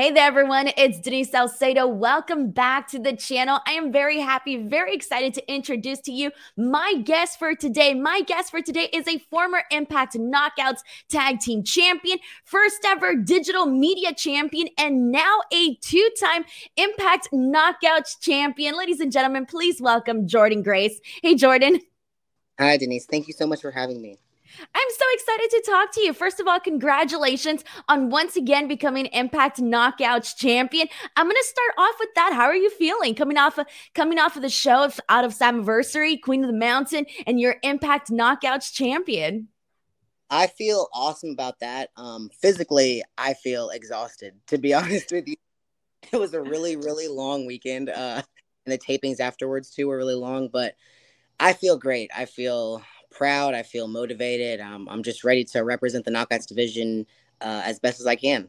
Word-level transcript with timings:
Hey 0.00 0.10
there, 0.10 0.26
everyone. 0.26 0.70
It's 0.78 0.98
Denise 0.98 1.30
Salcedo. 1.30 1.86
Welcome 1.86 2.52
back 2.52 2.88
to 2.88 2.98
the 2.98 3.14
channel. 3.14 3.58
I 3.66 3.72
am 3.72 3.92
very 3.92 4.18
happy, 4.18 4.56
very 4.56 4.94
excited 4.94 5.34
to 5.34 5.52
introduce 5.52 6.00
to 6.00 6.10
you 6.10 6.30
my 6.56 6.94
guest 7.04 7.38
for 7.38 7.54
today. 7.54 7.92
My 7.92 8.22
guest 8.22 8.50
for 8.50 8.62
today 8.62 8.88
is 8.94 9.06
a 9.06 9.18
former 9.18 9.62
Impact 9.70 10.14
Knockouts 10.14 10.78
Tag 11.10 11.40
Team 11.40 11.62
Champion, 11.64 12.18
first 12.46 12.78
ever 12.86 13.14
digital 13.14 13.66
media 13.66 14.14
champion, 14.14 14.68
and 14.78 15.12
now 15.12 15.40
a 15.52 15.74
two 15.82 16.08
time 16.18 16.46
Impact 16.78 17.28
Knockouts 17.34 18.18
Champion. 18.22 18.78
Ladies 18.78 19.00
and 19.00 19.12
gentlemen, 19.12 19.44
please 19.44 19.82
welcome 19.82 20.26
Jordynne 20.26 20.64
Grace. 20.64 20.98
Hey, 21.22 21.34
Jordynne. 21.34 21.78
Hi, 22.58 22.78
Denise. 22.78 23.04
Thank 23.04 23.28
you 23.28 23.34
so 23.34 23.46
much 23.46 23.60
for 23.60 23.70
having 23.70 24.00
me. 24.00 24.16
I'm 24.58 24.88
so 24.90 25.04
excited 25.12 25.50
to 25.50 25.70
talk 25.70 25.92
to 25.94 26.00
you. 26.02 26.12
First 26.12 26.40
of 26.40 26.48
all, 26.48 26.60
congratulations 26.60 27.64
on 27.88 28.10
once 28.10 28.36
again 28.36 28.68
becoming 28.68 29.06
Impact 29.06 29.58
Knockouts 29.58 30.36
champion. 30.36 30.88
I'm 31.16 31.26
going 31.26 31.36
to 31.36 31.44
start 31.44 31.72
off 31.78 31.94
with 31.98 32.08
that. 32.14 32.32
How 32.32 32.44
are 32.44 32.54
you 32.54 32.70
feeling 32.70 33.14
coming 33.14 33.36
off 33.36 33.58
of 33.58 33.66
coming 33.94 34.18
off 34.18 34.36
of 34.36 34.42
the 34.42 34.48
show 34.48 34.84
of, 34.84 35.00
out 35.08 35.24
of 35.24 35.36
Slammiversary, 35.36 36.20
Queen 36.20 36.42
of 36.42 36.48
the 36.48 36.56
Mountain, 36.56 37.06
and 37.26 37.40
your 37.40 37.56
Impact 37.62 38.10
Knockouts 38.10 38.72
champion? 38.72 39.48
I 40.30 40.46
feel 40.46 40.88
awesome 40.94 41.30
about 41.30 41.58
that. 41.60 41.90
Um, 41.96 42.30
physically, 42.40 43.02
I 43.18 43.34
feel 43.34 43.70
exhausted. 43.70 44.34
To 44.48 44.58
be 44.58 44.74
honest 44.74 45.10
with 45.12 45.28
you, 45.28 45.36
it 46.12 46.16
was 46.16 46.34
a 46.34 46.42
really, 46.42 46.76
really 46.76 47.08
long 47.08 47.46
weekend, 47.46 47.88
uh, 47.88 48.22
and 48.66 48.72
the 48.72 48.78
tapings 48.78 49.20
afterwards 49.20 49.70
too 49.70 49.88
were 49.88 49.96
really 49.96 50.14
long. 50.14 50.48
But 50.52 50.74
I 51.38 51.52
feel 51.52 51.78
great. 51.78 52.10
I 52.14 52.26
feel 52.26 52.82
proud. 53.10 53.54
I 53.54 53.62
feel 53.62 53.88
motivated. 53.88 54.60
Um, 54.60 54.88
I'm 54.90 55.02
just 55.02 55.24
ready 55.24 55.44
to 55.44 55.60
represent 55.60 56.04
the 56.04 56.10
knockouts 56.10 56.46
division 56.46 57.06
uh, 57.40 57.62
as 57.64 57.78
best 57.78 58.00
as 58.00 58.06
I 58.06 58.16
can. 58.16 58.48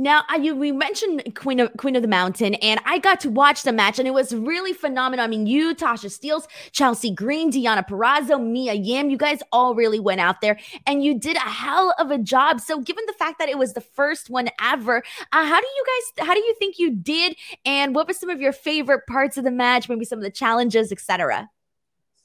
Now, 0.00 0.22
I, 0.28 0.36
you, 0.36 0.54
we 0.54 0.70
mentioned 0.70 1.34
Queen 1.34 1.58
of 1.58 1.76
Queen 1.76 1.96
of 1.96 2.02
the 2.02 2.08
Mountain, 2.08 2.54
and 2.56 2.80
I 2.84 2.98
got 2.98 3.18
to 3.20 3.30
watch 3.30 3.64
the 3.64 3.72
match, 3.72 3.98
and 3.98 4.06
it 4.06 4.12
was 4.12 4.32
really 4.32 4.72
phenomenal. 4.72 5.24
I 5.24 5.28
mean, 5.28 5.48
you, 5.48 5.74
Tasha 5.74 6.06
Steelz, 6.06 6.46
Chelsea 6.70 7.12
Green, 7.12 7.50
Deonna 7.50 7.84
Purrazzo, 7.84 8.40
Mia 8.40 8.74
Yim, 8.74 9.10
you 9.10 9.16
guys 9.16 9.40
all 9.50 9.74
really 9.74 9.98
went 9.98 10.20
out 10.20 10.40
there, 10.40 10.56
and 10.86 11.02
you 11.02 11.18
did 11.18 11.36
a 11.36 11.40
hell 11.40 11.96
of 11.98 12.12
a 12.12 12.18
job. 12.18 12.60
So, 12.60 12.80
given 12.80 13.02
the 13.08 13.12
fact 13.14 13.40
that 13.40 13.48
it 13.48 13.58
was 13.58 13.72
the 13.72 13.80
first 13.80 14.30
one 14.30 14.48
ever, 14.62 14.98
uh, 15.32 15.44
how 15.44 15.60
do 15.60 15.66
you 15.66 15.84
guys, 15.86 16.26
how 16.28 16.34
do 16.34 16.40
you 16.40 16.54
think 16.60 16.78
you 16.78 16.94
did, 16.94 17.36
and 17.64 17.92
what 17.92 18.06
were 18.06 18.14
some 18.14 18.30
of 18.30 18.40
your 18.40 18.52
favorite 18.52 19.04
parts 19.08 19.36
of 19.36 19.42
the 19.42 19.50
match? 19.50 19.88
Maybe 19.88 20.04
some 20.04 20.20
of 20.20 20.24
the 20.24 20.30
challenges, 20.30 20.92
etc. 20.92 21.50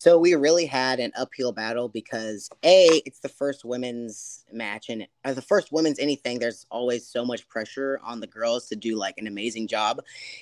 So 0.04 0.18
we 0.18 0.36
really 0.36 0.66
had 0.66 1.00
an 1.00 1.14
uphill 1.16 1.54
battle 1.54 1.88
because 1.88 2.50
a 2.66 3.02
it's 3.06 3.20
the 3.20 3.30
first 3.30 3.64
women's 3.64 4.44
match 4.52 4.90
and 4.90 5.08
the 5.24 5.42
first 5.42 5.72
women's 5.72 5.98
anything. 5.98 6.40
There's 6.40 6.66
always 6.70 7.08
so 7.08 7.24
much 7.24 7.48
pressure 7.48 8.02
on 8.04 8.20
the 8.20 8.28
girls 8.28 8.68
to 8.68 8.76
do 8.76 8.98
like 8.98 9.18
an 9.18 9.28
amazing 9.28 9.70
job. 9.70 10.02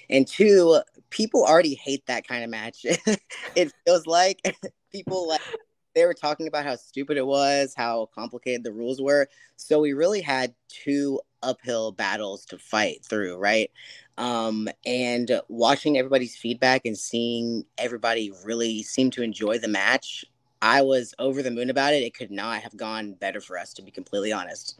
And 0.09 0.25
two 0.25 0.81
people 1.11 1.45
already 1.45 1.75
hate 1.75 2.03
that 2.07 2.27
kind 2.27 2.43
of 2.43 2.49
match. 2.49 2.87
It 3.55 3.71
feels 3.85 4.07
like 4.07 4.41
people 4.91 5.27
like 5.27 5.41
they 5.93 6.07
were 6.07 6.15
talking 6.15 6.47
about 6.47 6.65
how 6.65 6.75
stupid 6.75 7.17
it 7.17 7.27
was 7.27 7.75
how 7.77 8.09
complicated 8.15 8.63
the 8.63 8.73
rules 8.73 8.99
were. 8.99 9.27
So 9.57 9.79
we 9.79 9.93
really 9.93 10.21
had 10.21 10.55
two 10.69 11.19
uphill 11.43 11.91
battles 11.91 12.45
to 12.45 12.57
fight 12.57 13.03
through 13.03 13.37
right 13.37 13.71
um, 14.17 14.67
and 14.85 15.41
watching 15.47 15.97
everybody's 15.97 16.35
feedback 16.35 16.85
and 16.85 16.97
seeing 16.97 17.65
everybody 17.77 18.31
really 18.45 18.83
seem 18.83 19.09
to 19.11 19.23
enjoy 19.23 19.57
the 19.57 19.67
match, 19.67 20.25
I 20.61 20.83
was 20.83 21.15
over 21.17 21.41
the 21.41 21.49
moon 21.49 21.71
about 21.71 21.93
it. 21.93 22.03
It 22.03 22.13
could 22.13 22.29
not 22.29 22.61
have 22.61 22.77
gone 22.77 23.13
better 23.13 23.41
for 23.41 23.57
us, 23.57 23.73
to 23.73 23.81
be 23.81 23.89
completely 23.89 24.31
honest. 24.31 24.79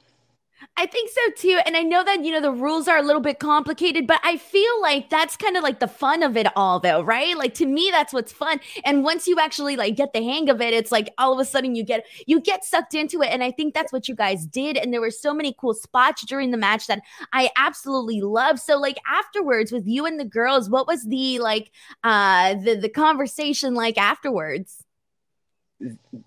I 0.78 0.86
think 0.86 1.10
so 1.10 1.22
too. 1.38 1.60
And 1.66 1.76
I 1.76 1.82
know 1.82 2.04
that, 2.04 2.24
you 2.24 2.32
know, 2.32 2.42
the 2.42 2.52
rules 2.52 2.88
are 2.88 2.98
a 2.98 3.02
little 3.02 3.22
bit 3.22 3.40
complicated, 3.40 4.08
but 4.08 4.20
I 4.24 4.38
feel 4.38 4.82
like 4.82 5.10
that's 5.10 5.36
kind 5.36 5.58
of 5.58 5.64
like 5.64 5.80
the 5.80 5.88
fun 5.88 6.24
of 6.24 6.38
it 6.38 6.48
all, 6.56 6.80
though, 6.80 7.02
right? 7.02 7.38
Like 7.38 7.54
to 7.56 7.66
me, 7.66 7.90
that's 7.92 8.14
what's 8.14 8.32
fun. 8.32 8.60
And 8.86 9.04
once 9.04 9.28
you 9.28 9.40
actually 9.40 9.76
like 9.76 9.96
get 9.96 10.14
the 10.14 10.24
hang 10.24 10.50
of 10.50 10.62
it, 10.62 10.74
it's 10.74 10.92
like 10.92 11.14
all 11.18 11.34
of 11.34 11.40
a 11.40 11.46
sudden 11.46 11.76
you 11.76 11.84
get 11.84 12.06
you 12.28 12.40
get 12.40 12.64
sucked 12.64 12.94
into 12.94 13.22
it. 13.22 13.30
And 13.30 13.44
I 13.44 13.52
think 13.52 13.74
that's 13.74 13.92
what 13.92 14.08
you 14.08 14.16
guys 14.16 14.46
did. 14.46 14.78
And 14.78 14.94
there 14.94 15.02
were 15.02 15.12
so 15.12 15.34
many 15.34 15.56
cool 15.60 15.74
spots 15.74 16.26
during 16.26 16.52
the 16.52 16.58
match 16.58 16.88
that 16.88 17.02
I 17.34 17.50
absolutely 17.58 18.22
love. 18.22 18.60
So 18.60 18.78
like 18.78 18.98
afterwards 19.08 19.72
with 19.72 19.88
you 19.88 20.06
and 20.06 20.20
the 20.20 20.26
girls, 20.26 20.70
what 20.70 20.88
was 20.88 21.04
the 21.06 21.40
like 21.40 21.72
uh 22.04 22.56
the 22.56 22.76
the 22.76 22.90
conversation 22.90 23.74
like 23.74 23.98
afterwards? 23.98 24.84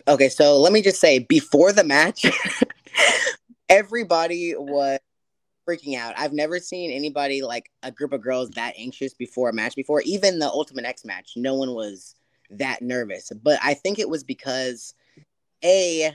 Okay, 0.09 0.29
so 0.29 0.61
let 0.61 0.73
me 0.73 0.83
just 0.83 1.01
say 1.01 1.21
before 1.21 1.73
the 1.73 1.85
match 1.85 2.25
everybody 3.69 4.55
was 4.57 4.99
freaking 5.69 5.99
out. 5.99 6.15
I've 6.17 6.33
never 6.33 6.59
seen 6.59 6.91
anybody 6.91 7.43
like 7.43 7.71
a 7.83 7.91
group 7.91 8.13
of 8.13 8.21
girls 8.21 8.51
that 8.51 8.75
anxious 8.77 9.15
before 9.15 9.49
a 9.49 9.53
match 9.53 9.75
before. 9.77 10.03
Even 10.05 10.39
the 10.39 10.49
Ultimate 10.49 10.85
X 10.85 11.05
match, 11.05 11.33
no 11.37 11.55
one 11.55 11.75
was 11.75 12.15
that 12.51 12.83
nervous. 12.83 13.33
But 13.43 13.59
I 13.63 13.75
think 13.75 13.99
it 13.99 14.09
was 14.09 14.25
because 14.25 14.95
a 15.65 16.13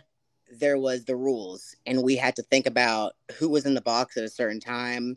there 0.51 0.77
was 0.77 1.05
the 1.05 1.15
rules 1.15 1.75
and 1.85 2.03
we 2.03 2.15
had 2.15 2.35
to 2.35 2.43
think 2.43 2.65
about 2.65 3.13
who 3.37 3.49
was 3.49 3.65
in 3.65 3.75
the 3.75 3.81
box 3.81 4.17
at 4.17 4.23
a 4.23 4.29
certain 4.29 4.59
time 4.59 5.15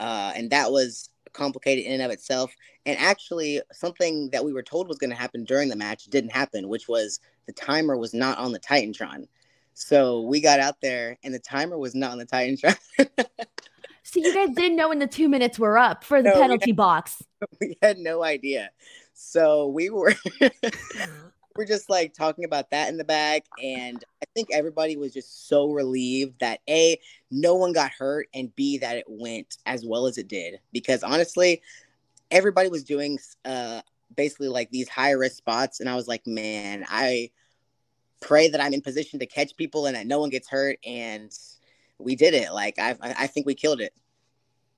uh, 0.00 0.32
and 0.34 0.50
that 0.50 0.72
was 0.72 1.10
complicated 1.32 1.84
in 1.84 1.92
and 1.92 2.02
of 2.02 2.10
itself 2.10 2.52
and 2.84 2.98
actually 2.98 3.60
something 3.72 4.28
that 4.30 4.44
we 4.44 4.52
were 4.52 4.62
told 4.62 4.88
was 4.88 4.98
going 4.98 5.10
to 5.10 5.16
happen 5.16 5.44
during 5.44 5.68
the 5.68 5.76
match 5.76 6.04
didn't 6.06 6.32
happen 6.32 6.68
which 6.68 6.88
was 6.88 7.20
the 7.46 7.52
timer 7.52 7.96
was 7.96 8.12
not 8.12 8.36
on 8.38 8.52
the 8.52 8.58
titantron 8.58 9.26
so 9.74 10.22
we 10.22 10.40
got 10.40 10.60
out 10.60 10.80
there, 10.80 11.18
and 11.22 11.32
the 11.32 11.38
timer 11.38 11.78
was 11.78 11.94
not 11.94 12.12
on 12.12 12.18
the 12.18 12.26
Titantron. 12.26 12.76
so 14.02 14.20
you 14.20 14.34
guys 14.34 14.54
didn't 14.54 14.76
know 14.76 14.88
when 14.88 14.98
the 14.98 15.06
two 15.06 15.28
minutes 15.28 15.58
were 15.58 15.78
up 15.78 16.04
for 16.04 16.22
the 16.22 16.30
no, 16.30 16.40
penalty 16.40 16.66
we 16.66 16.70
had, 16.72 16.76
box. 16.76 17.22
We 17.60 17.76
had 17.82 17.98
no 17.98 18.22
idea. 18.22 18.70
So 19.14 19.68
we 19.68 19.90
were 19.90 20.14
we're 21.56 21.66
just 21.66 21.90
like 21.90 22.14
talking 22.14 22.44
about 22.44 22.70
that 22.70 22.88
in 22.88 22.96
the 22.96 23.04
back, 23.04 23.44
and 23.62 24.02
I 24.22 24.26
think 24.34 24.48
everybody 24.52 24.96
was 24.96 25.12
just 25.12 25.48
so 25.48 25.70
relieved 25.70 26.40
that 26.40 26.60
a 26.68 26.98
no 27.30 27.54
one 27.54 27.72
got 27.72 27.90
hurt, 27.90 28.28
and 28.34 28.54
b 28.54 28.78
that 28.78 28.96
it 28.96 29.04
went 29.08 29.58
as 29.66 29.84
well 29.84 30.06
as 30.06 30.18
it 30.18 30.28
did. 30.28 30.60
Because 30.72 31.02
honestly, 31.02 31.62
everybody 32.30 32.68
was 32.68 32.84
doing 32.84 33.18
uh 33.44 33.80
basically 34.14 34.48
like 34.48 34.70
these 34.70 34.88
high 34.88 35.12
risk 35.12 35.36
spots, 35.36 35.80
and 35.80 35.88
I 35.88 35.94
was 35.94 36.08
like, 36.08 36.26
man, 36.26 36.84
I 36.88 37.30
pray 38.22 38.48
that 38.48 38.60
I'm 38.60 38.72
in 38.72 38.80
position 38.80 39.18
to 39.18 39.26
catch 39.26 39.56
people 39.56 39.86
and 39.86 39.96
that 39.96 40.06
no 40.06 40.20
one 40.20 40.30
gets 40.30 40.48
hurt. 40.48 40.78
And 40.86 41.30
we 41.98 42.16
did 42.16 42.34
it. 42.34 42.52
Like 42.52 42.78
I, 42.78 42.96
I 43.02 43.26
think 43.26 43.46
we 43.46 43.54
killed 43.54 43.80
it. 43.80 43.92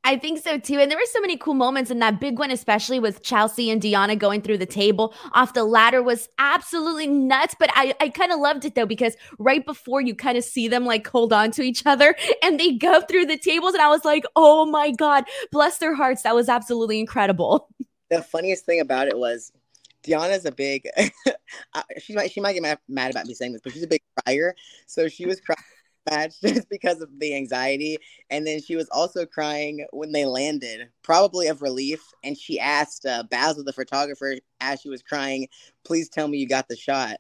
I 0.07 0.19
think 0.19 0.43
so 0.43 0.59
too. 0.59 0.79
And 0.79 0.91
there 0.91 0.99
were 0.99 1.07
so 1.07 1.21
many 1.21 1.39
cool 1.39 1.55
moments 1.55 1.91
in 1.91 1.99
that 2.01 2.21
big 2.21 2.39
one, 2.39 2.51
especially 2.51 3.01
with 3.01 3.23
Chelsea 3.23 3.71
and 3.71 3.81
Deonna 3.81 4.19
going 4.19 4.43
through 4.43 4.59
the 4.59 4.67
table 4.67 5.15
off 5.33 5.55
the 5.55 5.65
ladder 5.65 6.03
was 6.03 6.29
absolutely 6.39 7.07
nuts. 7.07 7.57
But 7.59 7.71
I, 7.73 7.95
I 7.99 8.11
kind 8.11 8.31
of 8.31 8.39
loved 8.39 8.67
it 8.67 8.75
though, 8.75 8.85
because 8.85 9.17
right 9.39 9.65
before 9.65 10.03
you 10.03 10.15
kind 10.15 10.37
of 10.37 10.45
see 10.45 10.69
them 10.69 10.85
like 10.85 11.07
hold 11.07 11.33
on 11.33 11.51
to 11.53 11.63
each 11.63 11.87
other 11.87 12.15
and 12.43 12.61
they 12.61 12.73
go 12.73 13.01
through 13.01 13.25
the 13.27 13.39
tables. 13.39 13.73
And 13.73 13.83
I 13.83 13.89
was 13.89 14.05
like, 14.05 14.25
oh 14.37 14.67
my 14.67 14.91
God, 14.91 15.25
bless 15.51 15.79
their 15.79 15.95
hearts. 15.95 16.23
That 16.23 16.35
was 16.35 16.49
absolutely 16.49 17.01
incredible. 17.01 17.69
The 18.11 18.21
funniest 18.21 18.67
thing 18.67 18.81
about 18.81 19.09
it 19.09 19.19
was 19.19 19.51
Deonna's 20.07 20.45
a 20.45 20.53
big. 20.53 20.89
she 21.99 22.15
might 22.15 22.31
she 22.31 22.41
might 22.41 22.55
get 22.55 22.79
mad, 22.89 23.11
about 23.11 23.27
me 23.27 23.35
saying 23.35 23.53
this, 23.53 23.63
but 23.63 23.73
she's 23.73 23.83
a 23.83 23.89
big 23.89 24.03
crier. 24.25 24.55
So 24.87 25.09
she 25.09 25.27
was 25.27 25.41
crying 25.41 25.59
just 26.45 26.69
because 26.69 27.01
of 27.01 27.09
the 27.19 27.35
anxiety, 27.35 27.97
and 28.31 28.47
then 28.47 28.61
she 28.61 28.77
was 28.77 28.89
also 28.91 29.25
crying 29.25 29.87
when 29.93 30.13
they 30.13 30.27
landed, 30.27 30.89
probably 31.03 31.47
of 31.47 31.63
relief. 31.63 32.01
And 32.23 32.37
she 32.37 32.61
asked 32.61 33.07
uh, 33.07 33.25
Basil, 33.31 33.65
the 33.65 33.73
photographer, 33.73 34.37
as 34.61 34.81
she 34.81 34.91
was 34.91 35.03
crying, 35.03 35.49
"Please 35.85 36.09
tell 36.09 36.29
me 36.29 36.39
you 36.39 36.49
got 36.49 36.69
the 36.69 36.77
shot." 36.77 37.17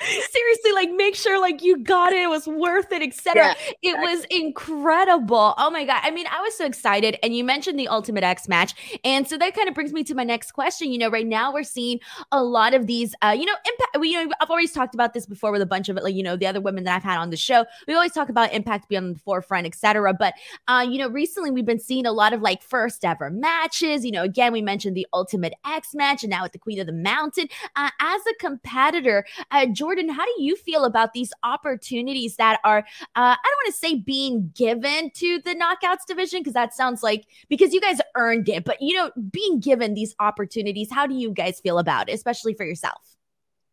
Seriously, 0.00 0.72
like 0.72 0.90
make 0.90 1.14
sure 1.14 1.40
like 1.40 1.62
you 1.62 1.78
got 1.78 2.12
it, 2.12 2.22
it 2.22 2.28
was 2.28 2.46
worth 2.46 2.92
it, 2.92 3.02
etc. 3.02 3.54
Yeah, 3.82 3.92
it 3.92 3.98
was 3.98 4.24
incredible. 4.30 5.54
Oh 5.58 5.70
my 5.70 5.84
god. 5.84 6.00
I 6.02 6.10
mean, 6.10 6.26
I 6.30 6.40
was 6.40 6.56
so 6.56 6.66
excited. 6.66 7.16
And 7.22 7.36
you 7.36 7.44
mentioned 7.44 7.78
the 7.78 7.88
Ultimate 7.88 8.24
X 8.24 8.48
match. 8.48 8.98
And 9.04 9.28
so 9.28 9.36
that 9.38 9.54
kind 9.54 9.68
of 9.68 9.74
brings 9.74 9.92
me 9.92 10.04
to 10.04 10.14
my 10.14 10.24
next 10.24 10.52
question. 10.52 10.90
You 10.90 10.98
know, 10.98 11.10
right 11.10 11.26
now 11.26 11.52
we're 11.52 11.62
seeing 11.62 12.00
a 12.32 12.42
lot 12.42 12.74
of 12.74 12.86
these 12.86 13.14
uh, 13.22 13.34
you 13.36 13.46
know, 13.46 13.54
impact 13.54 13.98
we 13.98 14.10
you 14.10 14.24
know, 14.24 14.32
I've 14.40 14.50
always 14.50 14.72
talked 14.72 14.94
about 14.94 15.14
this 15.14 15.26
before 15.26 15.52
with 15.52 15.62
a 15.62 15.66
bunch 15.66 15.88
of 15.88 15.96
like, 15.96 16.14
you 16.14 16.22
know, 16.22 16.36
the 16.36 16.46
other 16.46 16.60
women 16.60 16.84
that 16.84 16.96
I've 16.96 17.02
had 17.02 17.18
on 17.18 17.30
the 17.30 17.36
show. 17.36 17.64
We 17.86 17.94
always 17.94 18.12
talk 18.12 18.28
about 18.28 18.52
impact 18.52 18.88
being 18.88 19.02
on 19.02 19.12
the 19.14 19.18
forefront, 19.18 19.66
etc. 19.66 20.14
But 20.14 20.34
uh, 20.68 20.86
you 20.88 20.98
know, 20.98 21.08
recently 21.08 21.50
we've 21.50 21.64
been 21.64 21.80
seeing 21.80 22.06
a 22.06 22.12
lot 22.12 22.32
of 22.32 22.40
like 22.40 22.62
first 22.62 23.04
ever 23.04 23.30
matches. 23.30 24.04
You 24.04 24.12
know, 24.12 24.22
again, 24.22 24.52
we 24.52 24.62
mentioned 24.62 24.96
the 24.96 25.06
Ultimate 25.12 25.54
X 25.66 25.94
match 25.94 26.22
and 26.22 26.30
now 26.30 26.42
with 26.42 26.52
the 26.52 26.58
Queen 26.58 26.80
of 26.80 26.86
the 26.86 26.92
Mountain. 26.92 27.48
Uh, 27.76 27.90
as 28.00 28.20
a 28.26 28.34
competitor, 28.38 29.24
uh, 29.50 29.66
Jordynne, 29.84 30.10
how 30.10 30.24
do 30.24 30.34
you 30.38 30.56
feel 30.56 30.84
about 30.84 31.12
these 31.12 31.32
opportunities 31.42 32.36
that 32.36 32.60
are, 32.64 32.78
uh, 32.78 32.82
I 33.14 33.36
don't 33.42 33.64
want 33.64 33.66
to 33.66 33.72
say 33.72 33.94
being 33.96 34.50
given 34.54 35.10
to 35.14 35.40
the 35.40 35.54
knockouts 35.54 36.06
division 36.06 36.40
because 36.40 36.54
that 36.54 36.74
sounds 36.74 37.02
like 37.02 37.26
because 37.48 37.72
you 37.72 37.80
guys 37.80 37.98
earned 38.16 38.48
it, 38.48 38.64
but 38.64 38.80
you 38.80 38.94
know, 38.96 39.10
being 39.30 39.60
given 39.60 39.94
these 39.94 40.14
opportunities, 40.18 40.90
how 40.90 41.06
do 41.06 41.14
you 41.14 41.30
guys 41.30 41.60
feel 41.60 41.78
about 41.78 42.08
it, 42.08 42.12
especially 42.12 42.54
for 42.54 42.64
yourself? 42.64 43.16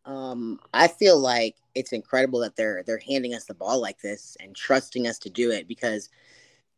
Um, 0.04 0.58
I 0.74 0.88
feel 0.88 1.18
like 1.18 1.56
it's 1.74 1.92
incredible 1.92 2.40
that 2.40 2.56
they're 2.56 2.82
they're 2.84 3.02
handing 3.08 3.34
us 3.34 3.44
the 3.44 3.54
ball 3.54 3.80
like 3.80 4.00
this 4.00 4.36
and 4.40 4.54
trusting 4.54 5.06
us 5.06 5.18
to 5.20 5.30
do 5.30 5.52
it 5.52 5.68
because 5.68 6.10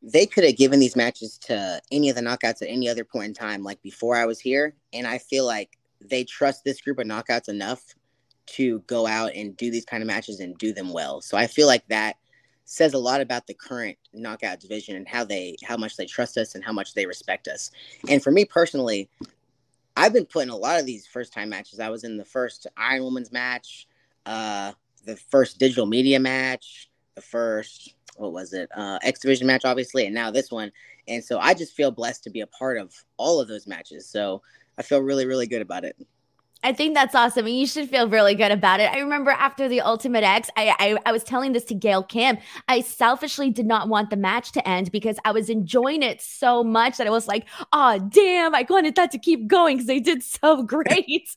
they 0.03 0.27
could 0.27 0.45
have 0.45 0.57
given 0.57 0.79
these 0.79 0.97
matches 0.97 1.39
to 1.39 1.81
any 1.91 2.11
of 2.11 2.17
the 2.17 2.23
knockouts 2.23 2.61
at 2.61 2.69
any 2.69 2.89
other 2.89 3.05
point 3.05 3.29
in 3.29 3.35
time, 3.35 3.63
like 3.63 3.81
before 3.81 4.17
I 4.17 4.27
was 4.27 4.39
here. 4.39 4.75
And 4.93 5.07
I 5.07 5.17
feel 5.17 5.47
like 5.47 5.79
they 6.01 6.25
trust 6.25 6.63
this 6.65 6.83
group 6.83 6.99
of 6.99 7.07
knockouts 7.07 7.49
enough 7.49 7.83
to 8.46 8.81
go 8.81 9.06
out 9.06 9.32
and 9.35 9.56
do 9.56 9.70
these 9.70 9.85
kind 9.85 10.02
of 10.02 10.06
matches 10.06 10.41
and 10.41 10.56
do 10.58 10.73
them 10.73 10.93
well. 10.93 11.20
So 11.20 11.37
I 11.37 11.46
feel 11.46 11.67
like 11.67 11.87
that 11.88 12.17
says 12.67 12.94
a 12.94 12.99
lot 12.99 13.20
about 13.20 13.46
the 13.46 13.55
current 13.55 13.99
knockout 14.12 14.61
division 14.61 14.96
and 14.96 15.06
how 15.06 15.25
they 15.25 15.56
how 15.62 15.76
much 15.76 15.96
they 15.96 16.06
trust 16.06 16.38
us 16.38 16.55
and 16.55 16.64
how 16.64 16.73
much 16.73 16.94
they 16.94 17.06
respect 17.06 17.49
us. 17.49 17.70
And 18.08 18.23
for 18.23 18.31
me 18.31 18.44
personally, 18.44 19.08
I've 19.96 20.12
been 20.12 20.26
putting 20.26 20.50
a 20.50 20.56
lot 20.56 20.81
of 20.81 20.87
these 20.87 21.06
first 21.06 21.32
time 21.32 21.50
matches. 21.50 21.79
I 21.79 21.91
was 21.91 22.05
in 22.05 22.17
the 22.17 22.25
first 22.25 22.67
Iron 22.76 23.02
Woman's 23.02 23.32
match, 23.32 23.87
uh, 24.26 24.73
the 25.05 25.17
first 25.17 25.58
digital 25.58 25.87
media 25.87 26.19
match, 26.19 26.90
the 27.14 27.20
first 27.20 27.94
what 28.17 28.32
was 28.32 28.52
it 28.52 28.69
uh, 28.75 28.99
X 29.02 29.20
Division 29.20 29.47
match, 29.47 29.64
obviously, 29.64 30.06
and 30.06 30.14
now 30.14 30.31
this 30.31 30.50
one. 30.50 30.73
And 31.06 31.23
so 31.23 31.38
I 31.38 31.52
just 31.55 31.75
feel 31.75 31.90
blessed 31.90 32.25
to 32.25 32.31
be 32.31 32.40
a 32.40 32.47
part 32.47 32.79
of 32.79 32.94
all 33.17 33.40
of 33.40 33.49
those 33.49 33.67
matches. 33.67 34.08
So 34.08 34.43
I 34.79 34.82
feel 34.82 35.00
really, 35.00 35.26
really 35.26 35.47
good 35.47 35.62
about 35.62 35.85
it. 35.85 35.97
I 36.64 36.72
think 36.72 36.94
that's 36.94 37.14
awesome. 37.14 37.46
And 37.46 37.55
you 37.55 37.66
should 37.66 37.90
feel 37.90 38.08
really 38.08 38.34
good 38.34 38.50
about 38.50 38.81
it. 38.81 38.90
I 38.90 38.99
remember 38.99 39.31
after 39.31 39.69
the 39.69 39.82
Ultimate 39.82 40.25
X, 40.25 40.49
I, 40.56 40.75
I, 40.78 40.99
I 41.05 41.12
was 41.12 41.22
telling 41.22 41.52
this 41.52 41.64
to 41.64 41.75
Gail 41.75 42.02
Kim. 42.02 42.38
I 42.69 42.81
selfishly 42.81 43.50
did 43.50 43.66
not 43.66 43.88
want 43.88 44.08
the 44.08 44.16
match 44.16 44.50
to 44.52 44.66
end 44.66 44.90
because 44.90 45.19
I 45.26 45.32
was 45.32 45.50
enjoying 45.50 46.02
it 46.02 46.22
so 46.22 46.64
much 46.64 46.96
that 46.96 47.06
I 47.06 47.11
was 47.11 47.28
like, 47.28 47.44
oh, 47.75 47.99
damn, 48.08 48.55
I 48.55 48.64
wanted 48.69 48.94
that 48.96 49.11
to 49.11 49.19
keep 49.19 49.46
going 49.46 49.76
because 49.76 49.87
they 49.87 50.00
did 50.00 50.22
so 50.22 50.62
great. 50.64 51.28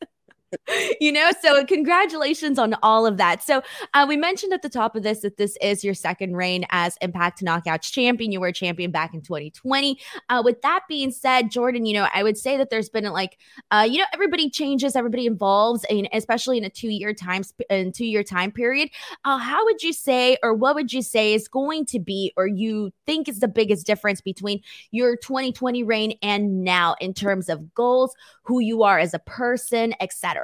you 1.02 1.12
know, 1.12 1.32
so 1.42 1.66
congratulations 1.66 2.58
on 2.58 2.76
all 2.82 3.06
of 3.06 3.18
that. 3.18 3.44
So, 3.44 3.62
uh, 3.94 4.06
we 4.08 4.18
mentioned 4.18 4.54
at 4.54 4.62
the 4.62 4.70
top 4.70 4.96
of 4.96 5.04
this 5.04 5.20
that 5.20 5.38
this 5.38 5.58
is 5.62 5.84
your 5.84 5.94
second 5.94 6.36
reign 6.36 6.66
as 6.70 6.98
Impact 7.02 7.44
Knockouts 7.44 7.92
champion. 7.92 8.32
You 8.32 8.40
were 8.40 8.52
champion 8.52 8.92
back 8.92 9.14
in 9.14 9.22
2020. 9.22 10.00
Uh, 10.30 10.42
with 10.44 10.62
that 10.62 10.82
being 10.88 11.12
said, 11.12 11.52
Jordynne, 11.52 11.88
you 11.88 11.94
know, 11.94 12.08
I 12.14 12.24
would 12.24 12.38
say 12.38 12.58
that 12.58 12.70
there's 12.70 12.90
been 12.90 13.06
like, 13.06 13.38
uh, 13.72 13.88
you 13.90 14.00
know, 14.00 14.06
everybody 14.14 14.50
changes, 14.50 14.96
everybody 14.96 15.26
evolves, 15.26 15.86
and 15.90 16.08
especially 16.14 16.58
in 16.58 16.64
a 16.64 16.70
two 16.70 16.90
year 16.90 17.14
time 17.14 17.44
in 17.70 17.92
two 17.92 18.06
year 18.06 18.24
time 18.24 18.52
period. 18.52 18.90
Uh, 19.26 19.38
how 19.38 19.64
would 19.66 19.84
you 19.84 19.94
say, 19.94 20.38
or 20.44 20.54
what 20.54 20.76
would 20.76 20.94
you 20.94 21.02
say 21.02 21.34
is 21.34 21.48
going 21.48 21.86
to 21.86 22.00
be, 22.00 22.34
or 22.38 22.48
you 22.48 22.92
think 23.06 23.28
is 23.28 23.40
the 23.40 23.48
biggest 23.48 23.86
difference 23.86 24.22
between 24.22 24.62
your 24.92 25.18
2020 25.18 25.84
reign 25.84 26.18
and 26.22 26.64
now 26.64 26.96
in 27.00 27.14
terms 27.14 27.50
of 27.50 27.74
goals, 27.74 28.16
who 28.44 28.60
you 28.60 28.84
are 28.84 29.00
as 29.00 29.14
a 29.14 29.20
person, 29.20 29.94
etc. 30.00 30.37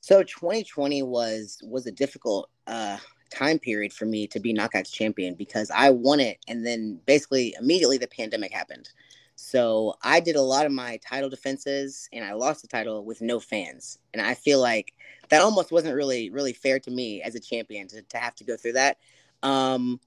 So 0.00 0.22
2020 0.22 1.02
was 1.02 1.58
was 1.64 1.86
a 1.86 1.92
difficult 1.92 2.50
uh, 2.66 2.98
time 3.30 3.58
period 3.58 3.92
for 3.92 4.04
me 4.04 4.26
to 4.28 4.38
be 4.38 4.52
knockouts 4.52 4.92
champion 4.92 5.34
because 5.34 5.70
I 5.70 5.90
won 5.90 6.20
it 6.20 6.38
and 6.46 6.66
then 6.66 7.00
basically 7.06 7.54
immediately 7.58 7.98
the 7.98 8.08
pandemic 8.08 8.52
happened. 8.52 8.90
So 9.36 9.94
I 10.02 10.20
did 10.20 10.36
a 10.36 10.42
lot 10.42 10.66
of 10.66 10.72
my 10.72 10.98
title 10.98 11.30
defenses 11.30 12.08
and 12.12 12.24
I 12.24 12.34
lost 12.34 12.62
the 12.62 12.68
title 12.68 13.04
with 13.04 13.20
no 13.20 13.40
fans. 13.40 13.98
And 14.12 14.22
I 14.22 14.34
feel 14.34 14.60
like 14.60 14.92
that 15.30 15.40
almost 15.40 15.72
wasn't 15.72 15.96
really 15.96 16.30
really 16.30 16.52
fair 16.52 16.78
to 16.80 16.90
me 16.90 17.22
as 17.22 17.34
a 17.34 17.40
champion 17.40 17.88
to, 17.88 18.02
to 18.02 18.18
have 18.18 18.34
to 18.36 18.44
go 18.44 18.56
through 18.56 18.74
that. 18.74 18.98
Um, 19.42 20.00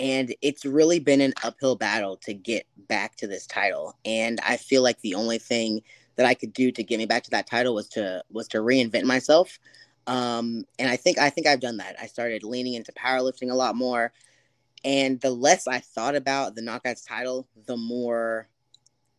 and 0.00 0.34
it's 0.40 0.64
really 0.64 0.98
been 0.98 1.20
an 1.20 1.34
uphill 1.44 1.76
battle 1.76 2.16
to 2.18 2.34
get 2.34 2.66
back 2.88 3.16
to 3.16 3.26
this 3.26 3.46
title. 3.46 3.96
And 4.04 4.40
I 4.46 4.56
feel 4.56 4.82
like 4.82 5.00
the 5.00 5.14
only 5.14 5.38
thing 5.38 5.82
that 6.16 6.26
I 6.26 6.34
could 6.34 6.52
do 6.52 6.70
to 6.72 6.82
get 6.82 6.98
me 6.98 7.06
back 7.06 7.22
to 7.24 7.30
that 7.30 7.46
title 7.46 7.74
was 7.74 7.88
to 7.90 8.22
was 8.30 8.48
to 8.48 8.58
reinvent 8.58 9.04
myself. 9.04 9.58
Um, 10.06 10.64
and 10.78 10.90
I 10.90 10.96
think 10.96 11.18
I 11.18 11.30
think 11.30 11.46
I've 11.46 11.60
done 11.60 11.76
that. 11.78 11.96
I 12.00 12.06
started 12.06 12.42
leaning 12.42 12.74
into 12.74 12.92
powerlifting 12.92 13.50
a 13.50 13.54
lot 13.54 13.76
more, 13.76 14.12
and 14.84 15.20
the 15.20 15.30
less 15.30 15.66
I 15.66 15.78
thought 15.78 16.16
about 16.16 16.54
the 16.54 16.62
knockouts 16.62 17.06
title, 17.06 17.46
the 17.66 17.76
more 17.76 18.48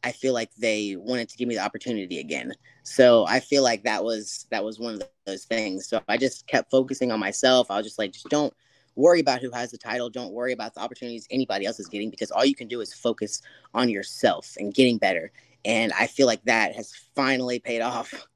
I 0.04 0.12
feel 0.12 0.34
like 0.34 0.54
they 0.56 0.96
wanted 0.98 1.30
to 1.30 1.38
give 1.38 1.48
me 1.48 1.56
the 1.56 1.64
opportunity 1.64 2.20
again. 2.20 2.54
So 2.84 3.26
I 3.26 3.40
feel 3.40 3.64
like 3.64 3.84
that 3.84 4.04
was 4.04 4.46
that 4.52 4.64
was 4.64 4.80
one 4.80 4.96
of 4.96 5.04
those 5.26 5.46
things. 5.46 5.88
So 5.88 6.02
I 6.10 6.18
just 6.18 6.46
kept 6.48 6.70
focusing 6.70 7.12
on 7.12 7.20
myself. 7.20 7.72
I 7.72 7.78
was 7.78 7.86
just 7.86 7.98
like, 7.98 8.12
just 8.12 8.30
don't 8.30 8.54
worry 8.96 9.22
about 9.22 9.42
who 9.42 9.50
has 9.52 9.72
the 9.72 9.78
title. 9.78 10.10
Don't 10.10 10.34
worry 10.34 10.52
about 10.52 10.74
the 10.74 10.82
opportunities 10.82 11.28
anybody 11.32 11.66
else 11.66 11.80
is 11.80 11.88
getting 11.88 12.10
because 12.10 12.32
all 12.32 12.46
you 12.46 12.56
can 12.56 12.68
do 12.68 12.82
is 12.82 12.94
focus 12.94 13.42
on 13.74 13.90
yourself 13.90 14.56
and 14.60 14.74
getting 14.74 14.98
better. 14.98 15.32
And 15.66 15.94
I 15.94 16.08
feel 16.08 16.28
like 16.28 16.44
that 16.46 16.76
has 16.76 16.92
finally 17.16 17.60
paid 17.60 17.82
off. 17.82 18.28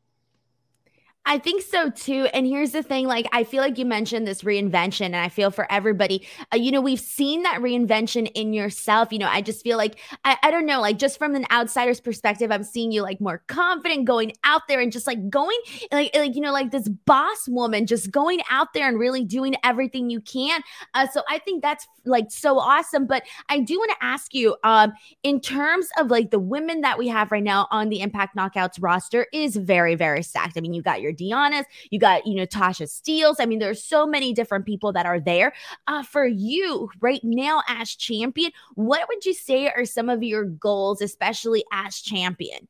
I 1.29 1.39
think 1.39 1.62
so 1.62 1.89
too. 1.89 2.29
And 2.33 2.47
here's 2.47 2.71
the 2.71 2.81
thing 2.81 3.06
like, 3.06 3.27
I 3.33 3.44
feel 3.44 3.62
like 3.62 3.77
you 3.77 3.85
mentioned 3.85 4.25
this 4.25 4.44
reinvention, 4.44 5.07
and 5.07 5.18
I 5.18 5.27
feel 5.27 5.51
for 5.51 5.69
everybody, 5.69 6.25
uh, 6.53 6.56
you 6.56 6.71
know, 6.71 6.79
we've 6.79 7.01
seen 7.01 7.44
that 7.44 7.59
reinvention 7.59 8.31
in 8.33 8.53
yourself. 8.53 9.12
You 9.12 9.19
know, 9.19 9.27
I 9.27 9.41
just 9.41 9.62
feel 9.62 9.77
like, 9.77 10.00
I, 10.24 10.38
I 10.41 10.51
don't 10.51 10.65
know, 10.65 10.79
like, 10.79 10.97
just 10.97 11.18
from 11.18 11.35
an 11.35 11.45
outsider's 11.51 12.00
perspective, 12.00 12.50
I'm 12.50 12.63
seeing 12.63 12.94
you 12.94 13.01
like 13.01 13.19
more 13.19 13.44
confident 13.47 14.06
going 14.06 14.31
out 14.45 14.62
there 14.69 14.79
and 14.79 14.89
just 14.89 15.06
like 15.06 15.29
going, 15.29 15.57
like, 15.91 16.15
like 16.15 16.33
you 16.33 16.41
know, 16.41 16.53
like 16.53 16.71
this 16.71 16.88
boss 16.88 17.47
woman 17.50 17.88
just 17.88 18.09
going 18.09 18.39
out 18.50 18.73
there 18.73 18.88
and 18.88 18.97
really 18.97 19.25
doing 19.25 19.56
everything 19.65 20.09
you 20.09 20.21
can. 20.21 20.62
Uh, 20.94 21.07
so 21.07 21.23
I 21.30 21.39
think 21.39 21.62
that's 21.62 21.85
like 22.06 22.31
so 22.31 22.57
awesome. 22.57 23.06
But 23.06 23.23
I 23.50 23.59
do 23.59 23.77
want 23.77 23.91
to 23.91 23.97
ask 24.06 24.33
you, 24.33 24.56
um, 24.63 24.94
in 25.23 25.41
terms 25.41 25.89
of 26.00 26.09
like 26.09 26.31
the 26.31 26.39
women 26.39 26.80
that 26.81 26.97
we 26.97 27.09
have 27.09 27.33
right 27.33 27.44
now 27.44 27.68
on 27.69 27.89
the 27.89 28.00
Impact 28.00 28.38
Knockouts 28.38 28.77
roster 28.80 29.27
is 29.33 29.57
very, 29.57 29.95
very 29.95 30.23
stacked. 30.23 30.57
I 30.57 30.62
mean, 30.62 30.73
you 30.73 30.81
got 30.81 31.01
your 31.01 31.17
Deonna's, 31.18 31.66
you 31.90 32.00
got, 32.00 32.25
you 32.25 32.36
know, 32.36 32.46
Tasha 32.46 32.88
Steelz. 32.88 33.36
I 33.40 33.46
mean, 33.46 33.60
there's 33.60 33.84
so 33.84 34.06
many 34.06 34.34
different 34.34 34.66
people 34.66 34.94
that 34.94 35.06
are 35.06 35.19
there. 35.19 35.54
Uh, 35.88 36.04
for 36.04 36.25
you 36.25 36.90
right 37.00 37.24
now 37.24 37.62
as 37.68 37.96
champion, 37.96 38.52
what 38.75 39.08
would 39.10 39.25
you 39.25 39.34
say 39.34 39.69
are 39.69 39.86
some 39.86 40.10
of 40.10 40.24
your 40.24 40.46
goals, 40.46 41.02
especially 41.02 41.64
as 41.72 42.00
champion? 42.00 42.68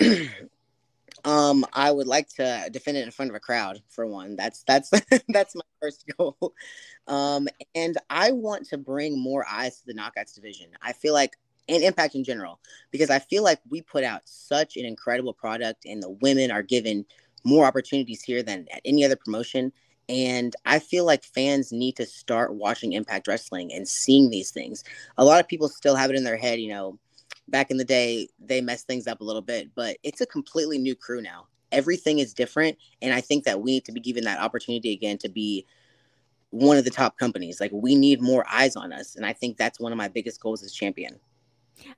um, 1.24 1.64
I 1.72 1.90
would 1.90 2.06
like 2.06 2.28
to 2.36 2.68
defend 2.70 2.96
it 2.96 3.04
in 3.04 3.10
front 3.10 3.30
of 3.30 3.34
a 3.34 3.40
crowd 3.40 3.82
for 3.88 4.06
one. 4.06 4.36
That's 4.36 4.62
that's 4.62 4.90
that's 5.28 5.54
my 5.54 5.62
first 5.80 6.04
goal. 6.18 6.54
Um, 7.06 7.48
and 7.74 7.96
I 8.10 8.32
want 8.32 8.66
to 8.68 8.78
bring 8.78 9.20
more 9.20 9.46
eyes 9.48 9.80
to 9.80 9.86
the 9.86 9.94
knockouts 9.94 10.34
division. 10.34 10.68
I 10.82 10.92
feel 10.92 11.14
like 11.14 11.36
and 11.68 11.82
impact 11.82 12.14
in 12.14 12.24
general 12.24 12.60
because 12.90 13.10
I 13.10 13.18
feel 13.18 13.42
like 13.42 13.60
we 13.68 13.82
put 13.82 14.04
out 14.04 14.22
such 14.24 14.76
an 14.76 14.84
incredible 14.84 15.32
product 15.32 15.84
and 15.84 16.02
the 16.02 16.10
women 16.10 16.50
are 16.50 16.62
given 16.62 17.04
more 17.44 17.64
opportunities 17.64 18.22
here 18.22 18.42
than 18.42 18.66
at 18.72 18.82
any 18.84 19.04
other 19.04 19.16
promotion. 19.16 19.72
And 20.08 20.54
I 20.64 20.78
feel 20.78 21.04
like 21.04 21.24
fans 21.24 21.72
need 21.72 21.96
to 21.96 22.06
start 22.06 22.54
watching 22.54 22.92
Impact 22.92 23.26
Wrestling 23.26 23.72
and 23.72 23.86
seeing 23.86 24.30
these 24.30 24.50
things. 24.50 24.84
A 25.18 25.24
lot 25.24 25.40
of 25.40 25.48
people 25.48 25.68
still 25.68 25.96
have 25.96 26.10
it 26.10 26.16
in 26.16 26.24
their 26.24 26.36
head, 26.36 26.60
you 26.60 26.68
know, 26.68 26.98
back 27.48 27.70
in 27.70 27.76
the 27.76 27.84
day, 27.84 28.28
they 28.38 28.60
messed 28.60 28.86
things 28.86 29.06
up 29.06 29.20
a 29.20 29.24
little 29.24 29.42
bit, 29.42 29.70
but 29.74 29.96
it's 30.02 30.20
a 30.20 30.26
completely 30.26 30.78
new 30.78 30.94
crew 30.94 31.20
now. 31.20 31.46
Everything 31.72 32.18
is 32.18 32.34
different. 32.34 32.78
And 33.02 33.12
I 33.12 33.20
think 33.20 33.44
that 33.44 33.60
we 33.60 33.72
need 33.72 33.84
to 33.86 33.92
be 33.92 34.00
given 34.00 34.24
that 34.24 34.40
opportunity 34.40 34.92
again 34.92 35.18
to 35.18 35.28
be 35.28 35.66
one 36.50 36.76
of 36.76 36.84
the 36.84 36.90
top 36.90 37.18
companies. 37.18 37.60
Like, 37.60 37.72
we 37.72 37.94
need 37.94 38.20
more 38.20 38.44
eyes 38.50 38.76
on 38.76 38.92
us. 38.92 39.16
And 39.16 39.26
I 39.26 39.32
think 39.32 39.56
that's 39.56 39.80
one 39.80 39.92
of 39.92 39.98
my 39.98 40.08
biggest 40.08 40.40
goals 40.40 40.62
as 40.62 40.72
champion. 40.72 41.18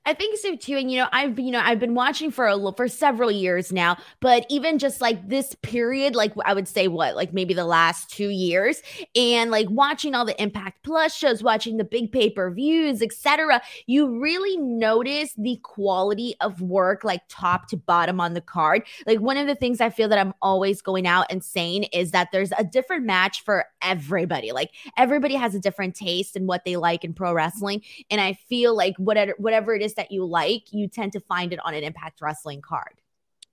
I 0.05 0.13
think 0.13 0.37
so 0.37 0.55
too. 0.55 0.75
And 0.75 0.91
you 0.91 0.97
know, 0.97 1.07
I've 1.11 1.39
you 1.39 1.51
know 1.51 1.61
I've 1.63 1.79
been 1.79 1.95
watching 1.95 2.31
for 2.31 2.47
a 2.47 2.71
for 2.73 2.87
several 2.87 3.31
years 3.31 3.71
now, 3.71 3.97
but 4.19 4.45
even 4.49 4.79
just 4.79 5.01
like 5.01 5.29
this 5.29 5.55
period, 5.61 6.15
like 6.15 6.33
I 6.45 6.53
would 6.53 6.67
say 6.67 6.87
what, 6.87 7.15
like 7.15 7.33
maybe 7.33 7.53
the 7.53 7.65
last 7.65 8.09
two 8.09 8.29
years, 8.29 8.81
and 9.15 9.51
like 9.51 9.67
watching 9.69 10.15
all 10.15 10.25
the 10.25 10.41
Impact 10.41 10.83
Plus 10.83 11.15
shows, 11.15 11.43
watching 11.43 11.77
the 11.77 11.83
big 11.83 12.11
pay 12.11 12.29
per 12.29 12.51
views, 12.51 13.01
etc. 13.01 13.61
You 13.87 14.19
really 14.19 14.57
notice 14.57 15.33
the 15.37 15.59
quality 15.63 16.35
of 16.41 16.61
work, 16.61 17.03
like 17.03 17.21
top 17.29 17.67
to 17.69 17.77
bottom 17.77 18.19
on 18.19 18.33
the 18.33 18.41
card. 18.41 18.83
Like 19.05 19.19
one 19.19 19.37
of 19.37 19.47
the 19.47 19.55
things 19.55 19.81
I 19.81 19.89
feel 19.89 20.09
that 20.09 20.19
I'm 20.19 20.33
always 20.41 20.81
going 20.81 21.07
out 21.07 21.27
and 21.29 21.43
saying 21.43 21.83
is 21.93 22.11
that 22.11 22.29
there's 22.31 22.51
a 22.57 22.63
different 22.63 23.05
match 23.05 23.43
for 23.43 23.65
everybody. 23.81 24.51
Like 24.51 24.71
everybody 24.97 25.35
has 25.35 25.55
a 25.55 25.59
different 25.59 25.95
taste 25.95 26.35
and 26.35 26.47
what 26.47 26.65
they 26.65 26.77
like 26.77 27.03
in 27.03 27.13
pro 27.13 27.33
wrestling, 27.33 27.81
and 28.09 28.19
I 28.19 28.33
feel 28.33 28.75
like 28.75 28.95
whatever 28.97 29.35
whatever 29.37 29.68
whatever 29.69 29.81
it 29.81 29.85
is 29.85 29.93
that 29.95 30.11
you 30.11 30.25
like, 30.25 30.73
you 30.73 30.87
tend 30.87 31.13
to 31.13 31.19
find 31.21 31.53
it 31.53 31.59
on 31.63 31.73
an 31.73 31.83
Impact 31.83 32.21
Wrestling 32.21 32.61
card. 32.61 33.01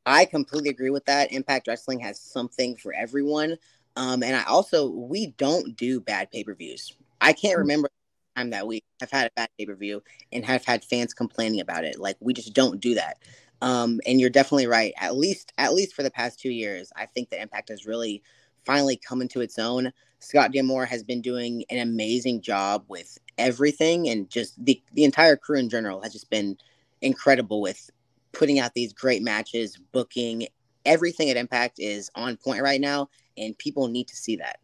I 0.06 0.24
completely 0.24 0.70
agree 0.70 0.90
with 0.90 1.04
that. 1.06 1.32
Impact 1.32 1.68
Wrestling 1.68 2.00
has 2.00 2.20
something 2.20 2.76
for 2.76 2.94
everyone. 2.94 3.56
Um, 3.96 4.22
and 4.22 4.36
I 4.36 4.44
also, 4.44 4.88
we 4.88 5.28
don't 5.38 5.76
do 5.76 6.00
bad 6.00 6.30
pay 6.30 6.44
per 6.44 6.54
views. 6.54 6.94
I 7.20 7.32
can't 7.32 7.52
mm-hmm. 7.52 7.60
remember 7.60 7.88
the 7.88 8.40
time 8.40 8.50
that 8.50 8.66
we 8.66 8.82
have 9.00 9.10
had 9.10 9.26
a 9.26 9.30
bad 9.36 9.48
pay 9.58 9.66
per 9.66 9.74
view 9.74 10.02
and 10.32 10.44
have 10.44 10.64
had 10.64 10.84
fans 10.84 11.12
complaining 11.12 11.60
about 11.60 11.84
it. 11.84 11.98
Like, 11.98 12.16
we 12.20 12.32
just 12.32 12.54
don't 12.54 12.80
do 12.80 12.94
that. 12.94 13.18
Um, 13.62 14.00
and 14.06 14.20
you're 14.20 14.30
definitely 14.30 14.66
right. 14.66 14.94
At 14.98 15.16
least, 15.16 15.52
at 15.58 15.74
least 15.74 15.94
for 15.94 16.02
the 16.02 16.10
past 16.10 16.38
two 16.38 16.50
years, 16.50 16.92
I 16.96 17.06
think 17.06 17.30
the 17.30 17.40
Impact 17.40 17.68
has 17.70 17.86
really 17.86 18.22
finally 18.64 18.96
come 18.96 19.22
into 19.22 19.40
its 19.40 19.58
own. 19.58 19.92
Scott 20.20 20.52
D'Amore 20.52 20.86
has 20.86 21.02
been 21.02 21.20
doing 21.20 21.64
an 21.70 21.78
amazing 21.78 22.40
job 22.40 22.84
with 22.88 23.18
everything, 23.38 24.08
and 24.08 24.28
just 24.30 24.62
the 24.64 24.82
the 24.94 25.04
entire 25.04 25.36
crew 25.36 25.58
in 25.58 25.68
general 25.68 26.02
has 26.02 26.12
just 26.12 26.30
been 26.30 26.56
incredible 27.02 27.60
with 27.60 27.90
putting 28.32 28.58
out 28.58 28.74
these 28.74 28.92
great 28.92 29.22
matches, 29.22 29.78
booking 29.92 30.46
everything 30.84 31.30
at 31.30 31.36
Impact 31.36 31.78
is 31.78 32.10
on 32.14 32.36
point 32.36 32.62
right 32.62 32.80
now, 32.80 33.08
and 33.36 33.56
people 33.58 33.88
need 33.88 34.08
to 34.08 34.16
see 34.16 34.36
that. 34.36 34.58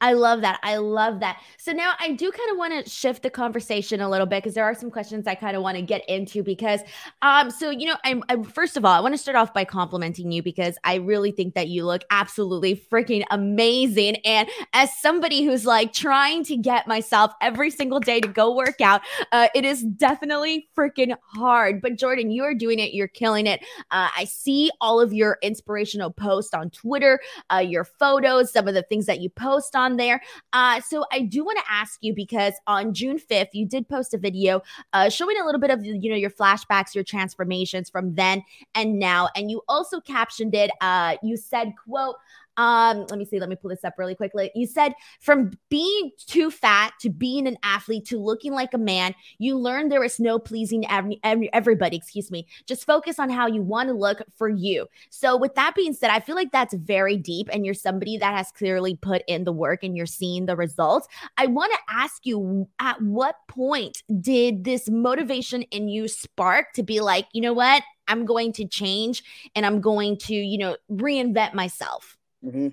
I 0.00 0.12
love 0.12 0.40
that. 0.42 0.60
I 0.62 0.76
love 0.76 1.20
that. 1.20 1.40
So 1.56 1.72
now 1.72 1.92
I 1.98 2.12
do 2.12 2.30
kind 2.30 2.50
of 2.50 2.58
want 2.58 2.84
to 2.84 2.90
shift 2.90 3.22
the 3.22 3.30
conversation 3.30 4.00
a 4.00 4.08
little 4.08 4.26
bit 4.26 4.42
because 4.42 4.54
there 4.54 4.64
are 4.64 4.74
some 4.74 4.90
questions 4.90 5.26
I 5.26 5.34
kind 5.34 5.56
of 5.56 5.62
want 5.62 5.76
to 5.76 5.82
get 5.82 6.08
into 6.08 6.42
because 6.42 6.80
um 7.22 7.50
so 7.50 7.70
you 7.70 7.86
know 7.86 7.96
I'm, 8.04 8.22
I'm 8.28 8.44
first 8.44 8.76
of 8.76 8.84
all 8.84 8.92
I 8.92 9.00
want 9.00 9.14
to 9.14 9.18
start 9.18 9.36
off 9.36 9.54
by 9.54 9.64
complimenting 9.64 10.30
you 10.32 10.42
because 10.42 10.76
I 10.84 10.96
really 10.96 11.30
think 11.30 11.54
that 11.54 11.68
you 11.68 11.84
look 11.84 12.02
absolutely 12.10 12.76
freaking 12.76 13.24
amazing 13.30 14.16
and 14.24 14.48
as 14.72 14.90
somebody 14.98 15.44
who's 15.44 15.64
like 15.64 15.92
trying 15.92 16.44
to 16.44 16.56
get 16.56 16.86
myself 16.86 17.32
every 17.40 17.70
single 17.70 18.00
day 18.00 18.20
to 18.20 18.28
go 18.28 18.54
work 18.54 18.80
out 18.80 19.00
uh, 19.32 19.48
it 19.54 19.64
is 19.64 19.82
definitely 19.82 20.68
freaking 20.76 21.14
hard 21.22 21.80
but 21.80 21.96
Jordynne 21.96 22.32
you 22.32 22.44
are 22.44 22.54
doing 22.54 22.78
it 22.78 22.92
you're 22.92 23.08
killing 23.08 23.46
it 23.46 23.60
uh, 23.90 24.08
I 24.16 24.24
see 24.24 24.70
all 24.80 25.00
of 25.00 25.12
your 25.12 25.38
inspirational 25.42 26.10
posts 26.10 26.52
on 26.52 26.70
Twitter 26.70 27.20
uh, 27.52 27.58
your 27.58 27.84
photos 27.84 28.52
some 28.52 28.68
of 28.68 28.74
the 28.74 28.82
things 28.82 29.06
that 29.06 29.20
you 29.20 29.30
post 29.30 29.74
on 29.74 29.83
there. 29.96 30.22
Uh, 30.52 30.80
so 30.80 31.04
I 31.12 31.20
do 31.20 31.44
want 31.44 31.58
to 31.58 31.64
ask 31.70 31.98
you 32.02 32.14
because 32.14 32.54
on 32.66 32.92
June 32.92 33.18
5th, 33.18 33.48
you 33.52 33.66
did 33.66 33.88
post 33.88 34.14
a 34.14 34.18
video 34.18 34.62
uh, 34.92 35.08
showing 35.08 35.36
a 35.40 35.44
little 35.44 35.60
bit 35.60 35.70
of, 35.70 35.84
you 35.84 36.10
know, 36.10 36.16
your 36.16 36.30
flashbacks, 36.30 36.94
your 36.94 37.04
transformations 37.04 37.88
from 37.88 38.14
then 38.14 38.42
and 38.74 38.98
now. 38.98 39.28
And 39.36 39.50
you 39.50 39.62
also 39.68 40.00
captioned 40.00 40.54
it, 40.54 40.70
uh, 40.80 41.16
you 41.22 41.36
said, 41.36 41.72
quote, 41.86 42.16
um, 42.56 43.06
let 43.10 43.18
me 43.18 43.24
see, 43.24 43.40
let 43.40 43.48
me 43.48 43.56
pull 43.56 43.70
this 43.70 43.84
up 43.84 43.94
really 43.98 44.14
quickly. 44.14 44.50
You 44.54 44.66
said 44.66 44.94
from 45.20 45.52
being 45.68 46.10
too 46.26 46.50
fat 46.50 46.92
to 47.00 47.10
being 47.10 47.46
an 47.46 47.56
athlete 47.62 48.04
to 48.06 48.18
looking 48.18 48.52
like 48.52 48.74
a 48.74 48.78
man, 48.78 49.14
you 49.38 49.58
learned 49.58 49.90
there 49.90 50.04
is 50.04 50.20
no 50.20 50.38
pleasing 50.38 50.88
every, 50.90 51.20
every, 51.24 51.52
everybody, 51.52 51.96
excuse 51.96 52.30
me. 52.30 52.46
Just 52.66 52.86
focus 52.86 53.18
on 53.18 53.30
how 53.30 53.46
you 53.46 53.62
want 53.62 53.88
to 53.88 53.94
look 53.94 54.22
for 54.36 54.48
you. 54.48 54.86
So, 55.10 55.36
with 55.36 55.54
that 55.54 55.74
being 55.74 55.92
said, 55.92 56.10
I 56.10 56.20
feel 56.20 56.36
like 56.36 56.52
that's 56.52 56.74
very 56.74 57.16
deep, 57.16 57.48
and 57.52 57.64
you're 57.64 57.74
somebody 57.74 58.16
that 58.18 58.36
has 58.36 58.52
clearly 58.52 58.96
put 58.96 59.22
in 59.26 59.44
the 59.44 59.52
work 59.52 59.82
and 59.82 59.96
you're 59.96 60.06
seeing 60.06 60.46
the 60.46 60.56
results. 60.56 61.08
I 61.36 61.46
want 61.46 61.72
to 61.72 61.94
ask 61.94 62.24
you 62.24 62.68
at 62.78 63.00
what 63.02 63.36
point 63.48 64.02
did 64.20 64.64
this 64.64 64.88
motivation 64.88 65.62
in 65.62 65.88
you 65.88 66.08
spark 66.08 66.72
to 66.74 66.82
be 66.82 67.00
like, 67.00 67.26
you 67.32 67.40
know 67.40 67.52
what? 67.52 67.82
I'm 68.08 68.26
going 68.26 68.52
to 68.54 68.66
change 68.66 69.22
and 69.54 69.64
I'm 69.64 69.80
going 69.80 70.18
to, 70.18 70.34
you 70.34 70.58
know, 70.58 70.76
reinvent 70.90 71.54
myself. 71.54 72.16
Mm-hmm. 72.44 72.68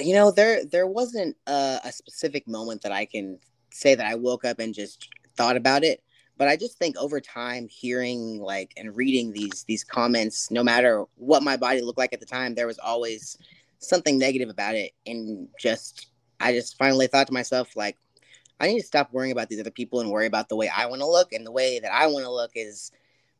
You 0.00 0.14
know, 0.14 0.30
there 0.30 0.64
there 0.64 0.86
wasn't 0.86 1.36
a, 1.46 1.80
a 1.84 1.92
specific 1.92 2.46
moment 2.46 2.82
that 2.82 2.92
I 2.92 3.06
can 3.06 3.38
say 3.70 3.94
that 3.94 4.06
I 4.06 4.14
woke 4.14 4.44
up 4.44 4.58
and 4.58 4.74
just 4.74 5.08
thought 5.36 5.56
about 5.56 5.84
it 5.84 6.02
but 6.38 6.48
i 6.48 6.56
just 6.56 6.78
think 6.78 6.96
over 6.96 7.20
time 7.20 7.68
hearing 7.68 8.40
like 8.40 8.72
and 8.76 8.96
reading 8.96 9.32
these 9.32 9.64
these 9.64 9.84
comments 9.84 10.50
no 10.50 10.62
matter 10.62 11.04
what 11.16 11.42
my 11.42 11.56
body 11.56 11.80
looked 11.80 11.98
like 11.98 12.12
at 12.12 12.20
the 12.20 12.26
time 12.26 12.54
there 12.54 12.66
was 12.66 12.78
always 12.78 13.38
something 13.78 14.18
negative 14.18 14.48
about 14.48 14.74
it 14.74 14.92
and 15.06 15.48
just 15.58 16.08
i 16.40 16.52
just 16.52 16.76
finally 16.78 17.06
thought 17.06 17.26
to 17.26 17.32
myself 17.32 17.76
like 17.76 17.96
i 18.60 18.66
need 18.66 18.80
to 18.80 18.86
stop 18.86 19.12
worrying 19.12 19.32
about 19.32 19.48
these 19.48 19.60
other 19.60 19.70
people 19.70 20.00
and 20.00 20.10
worry 20.10 20.26
about 20.26 20.48
the 20.48 20.56
way 20.56 20.70
i 20.74 20.86
want 20.86 21.00
to 21.00 21.06
look 21.06 21.32
and 21.32 21.46
the 21.46 21.52
way 21.52 21.78
that 21.78 21.92
i 21.92 22.06
want 22.06 22.24
to 22.24 22.30
look 22.30 22.52
is 22.54 22.90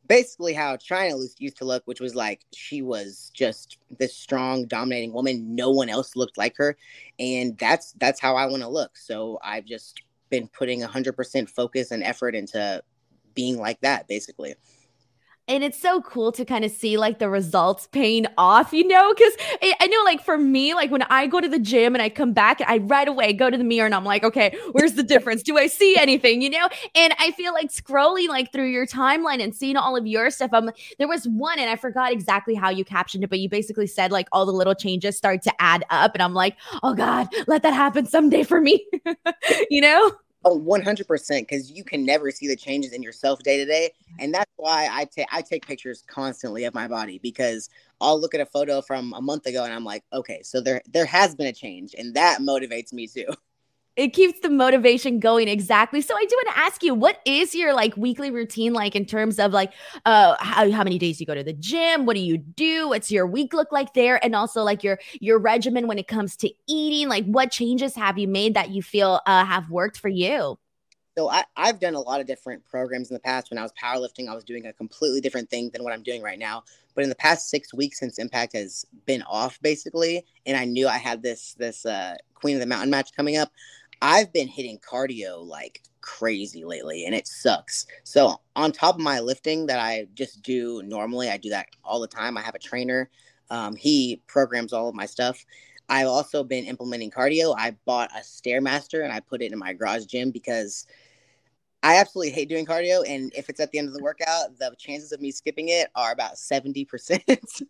basically 0.07 0.53
how 0.53 0.75
Chyna 0.77 1.19
used 1.37 1.57
to 1.57 1.65
look, 1.65 1.83
which 1.85 1.99
was 1.99 2.15
like 2.15 2.45
she 2.53 2.81
was 2.81 3.31
just 3.33 3.77
this 3.97 4.15
strong, 4.15 4.65
dominating 4.65 5.13
woman. 5.13 5.55
No 5.55 5.71
one 5.71 5.89
else 5.89 6.15
looked 6.15 6.37
like 6.37 6.55
her, 6.57 6.77
and 7.19 7.57
that's 7.57 7.93
that's 7.93 8.19
how 8.19 8.35
I 8.35 8.45
want 8.45 8.63
to 8.63 8.69
look. 8.69 8.97
So 8.97 9.39
I've 9.43 9.65
just 9.65 10.01
been 10.29 10.47
putting 10.47 10.81
hundred 10.81 11.13
percent 11.13 11.49
focus 11.49 11.91
and 11.91 12.03
effort 12.03 12.35
into 12.35 12.81
being 13.33 13.57
like 13.57 13.79
that, 13.81 14.07
basically 14.07 14.55
and 15.47 15.63
it's 15.63 15.79
so 15.79 16.01
cool 16.01 16.31
to 16.33 16.43
kind 16.43 16.65
of 16.65 16.71
see 16.71 16.97
like 16.97 17.19
the 17.19 17.29
results 17.29 17.87
paying 17.87 18.25
off, 18.37 18.73
you 18.73 18.87
know? 18.87 19.13
Because 19.13 19.33
I 19.61 19.87
know, 19.87 20.03
like, 20.03 20.21
for 20.21 20.37
me, 20.37 20.73
like 20.73 20.91
when 20.91 21.03
I 21.03 21.27
go 21.27 21.39
to 21.39 21.47
the 21.47 21.59
gym 21.59 21.95
and 21.95 22.01
I 22.01 22.09
come 22.09 22.33
back, 22.33 22.59
I 22.67 22.79
right 22.79 23.07
away 23.07 23.31
go 23.33 23.49
to 23.49 23.57
the 23.57 23.63
mirror 23.63 23.85
and 23.85 23.95
I'm 23.95 24.03
like, 24.03 24.23
okay, 24.23 24.57
where's 24.73 24.93
the 24.93 25.03
difference? 25.03 25.43
Do 25.43 25.57
I 25.57 25.67
see 25.67 25.95
anything, 25.97 26.41
you 26.41 26.49
know? 26.49 26.67
And 26.95 27.13
I 27.19 27.31
feel 27.31 27.53
like 27.53 27.71
scrolling 27.71 28.27
like 28.27 28.51
through 28.51 28.67
your 28.67 28.85
timeline 28.85 29.41
and 29.41 29.55
seeing 29.55 29.77
all 29.77 29.95
of 29.95 30.05
your 30.05 30.29
stuff. 30.29 30.51
I'm 30.53 30.69
there 30.99 31.07
was 31.07 31.27
one, 31.27 31.59
and 31.59 31.69
I 31.69 31.75
forgot 31.75 32.11
exactly 32.11 32.55
how 32.55 32.69
you 32.69 32.83
captioned 32.83 33.23
it, 33.23 33.29
but 33.29 33.39
you 33.39 33.49
basically 33.49 33.87
said 33.87 34.11
like 34.11 34.27
all 34.31 34.45
the 34.45 34.51
little 34.51 34.75
changes 34.75 35.15
start 35.15 35.41
to 35.43 35.53
add 35.61 35.85
up. 35.89 36.13
And 36.13 36.21
I'm 36.21 36.33
like, 36.33 36.57
oh 36.83 36.93
God, 36.93 37.27
let 37.47 37.63
that 37.63 37.73
happen 37.73 38.05
someday 38.05 38.43
for 38.43 38.59
me, 38.59 38.85
you 39.69 39.81
know? 39.81 40.11
Oh, 40.49 40.57
100% 40.57 41.41
because 41.41 41.69
you 41.69 41.83
can 41.83 42.05
never 42.05 42.31
see 42.31 42.47
the 42.47 42.55
changes 42.55 42.93
in 42.93 43.03
yourself 43.03 43.43
day 43.43 43.57
to 43.57 43.65
day. 43.65 43.91
Mm-hmm. 43.93 44.23
And 44.23 44.33
that's 44.33 44.51
why 44.55 44.87
I 44.89 45.03
take 45.03 45.27
I 45.29 45.41
take 45.41 45.67
pictures 45.67 46.05
constantly 46.07 46.63
of 46.63 46.73
my 46.73 46.87
body 46.87 47.19
because 47.21 47.69
I'll 47.99 48.19
look 48.19 48.33
at 48.33 48.39
a 48.39 48.45
photo 48.45 48.81
from 48.81 49.13
a 49.13 49.21
month 49.21 49.45
ago 49.45 49.65
and 49.65 49.73
I'm 49.73 49.83
like, 49.83 50.05
okay, 50.13 50.41
so 50.43 50.61
there 50.61 50.81
there 50.89 51.05
has 51.05 51.35
been 51.35 51.47
a 51.47 51.53
change 51.53 51.95
and 51.97 52.13
that 52.13 52.39
motivates 52.39 52.93
me 52.93 53.07
too. 53.07 53.25
it 53.97 54.13
keeps 54.13 54.39
the 54.41 54.49
motivation 54.49 55.19
going 55.19 55.47
exactly. 55.47 56.01
So 56.01 56.15
i 56.15 56.23
do 56.23 56.35
want 56.35 56.55
to 56.55 56.59
ask 56.59 56.83
you 56.83 56.93
what 56.93 57.19
is 57.25 57.53
your 57.53 57.73
like 57.73 57.97
weekly 57.97 58.31
routine 58.31 58.73
like 58.73 58.95
in 58.95 59.05
terms 59.05 59.39
of 59.39 59.51
like 59.51 59.73
uh 60.05 60.35
how, 60.39 60.71
how 60.71 60.83
many 60.83 60.99
days 60.99 61.19
you 61.19 61.25
go 61.25 61.35
to 61.35 61.43
the 61.43 61.53
gym? 61.53 62.05
What 62.05 62.15
do 62.15 62.21
you 62.21 62.37
do? 62.37 62.89
What's 62.89 63.11
your 63.11 63.27
week 63.27 63.53
look 63.53 63.71
like 63.71 63.93
there? 63.93 64.23
And 64.23 64.35
also 64.35 64.63
like 64.63 64.83
your 64.83 64.99
your 65.19 65.39
regimen 65.39 65.87
when 65.87 65.97
it 65.97 66.07
comes 66.07 66.37
to 66.37 66.51
eating 66.67 67.09
like 67.09 67.25
what 67.25 67.51
changes 67.51 67.95
have 67.95 68.17
you 68.17 68.27
made 68.27 68.53
that 68.53 68.69
you 68.69 68.81
feel 68.81 69.19
uh, 69.25 69.43
have 69.43 69.69
worked 69.69 69.97
for 69.97 70.09
you? 70.09 70.57
So 71.17 71.31
I, 71.31 71.43
I've 71.55 71.79
done 71.79 71.95
a 71.95 71.99
lot 71.99 72.21
of 72.21 72.27
different 72.27 72.63
programs 72.63 73.09
in 73.09 73.15
the 73.15 73.19
past. 73.19 73.49
When 73.49 73.57
I 73.57 73.63
was 73.63 73.73
powerlifting, 73.81 74.29
I 74.29 74.35
was 74.35 74.43
doing 74.43 74.67
a 74.67 74.73
completely 74.73 75.19
different 75.19 75.49
thing 75.49 75.71
than 75.73 75.83
what 75.83 75.91
I'm 75.91 76.03
doing 76.03 76.21
right 76.21 76.37
now. 76.37 76.63
But 76.93 77.03
in 77.03 77.09
the 77.09 77.15
past 77.15 77.49
six 77.49 77.73
weeks 77.73 77.99
since 77.99 78.19
Impact 78.19 78.53
has 78.53 78.85
been 79.07 79.23
off, 79.23 79.59
basically, 79.63 80.23
and 80.45 80.55
I 80.55 80.65
knew 80.65 80.87
I 80.87 80.99
had 80.99 81.23
this 81.23 81.55
this 81.55 81.87
uh, 81.87 82.15
Queen 82.35 82.55
of 82.55 82.59
the 82.59 82.67
Mountain 82.67 82.91
match 82.91 83.13
coming 83.15 83.35
up, 83.35 83.51
I've 84.01 84.31
been 84.33 84.47
hitting 84.47 84.79
cardio 84.79 85.45
like 85.45 85.81
crazy 86.01 86.63
lately 86.63 87.05
and 87.05 87.15
it 87.15 87.27
sucks. 87.27 87.85
So, 88.03 88.39
on 88.55 88.71
top 88.71 88.95
of 88.95 89.01
my 89.01 89.19
lifting 89.19 89.65
that 89.67 89.79
I 89.79 90.07
just 90.13 90.41
do 90.41 90.81
normally, 90.83 91.29
I 91.29 91.37
do 91.37 91.49
that 91.49 91.67
all 91.83 91.99
the 91.99 92.07
time. 92.07 92.37
I 92.37 92.41
have 92.41 92.55
a 92.55 92.59
trainer. 92.59 93.09
Um, 93.49 93.75
he 93.75 94.21
programs 94.27 94.73
all 94.73 94.89
of 94.89 94.95
my 94.95 95.05
stuff. 95.05 95.45
I've 95.89 96.07
also 96.07 96.43
been 96.43 96.65
implementing 96.65 97.11
cardio. 97.11 97.55
I 97.57 97.75
bought 97.85 98.11
a 98.11 98.19
Stairmaster 98.19 99.03
and 99.03 99.13
I 99.13 99.19
put 99.19 99.41
it 99.41 99.51
in 99.51 99.59
my 99.59 99.73
garage 99.73 100.05
gym 100.05 100.31
because 100.31 100.85
I 101.81 101.97
absolutely 101.97 102.31
hate 102.31 102.49
doing 102.49 102.65
cardio. 102.65 103.07
And 103.07 103.31
if 103.35 103.49
it's 103.49 103.59
at 103.59 103.71
the 103.71 103.79
end 103.79 103.87
of 103.87 103.93
the 103.93 104.03
workout, 104.03 104.57
the 104.59 104.75
chances 104.77 105.11
of 105.11 105.21
me 105.21 105.31
skipping 105.31 105.69
it 105.69 105.89
are 105.95 106.11
about 106.11 106.35
70%. 106.35 106.87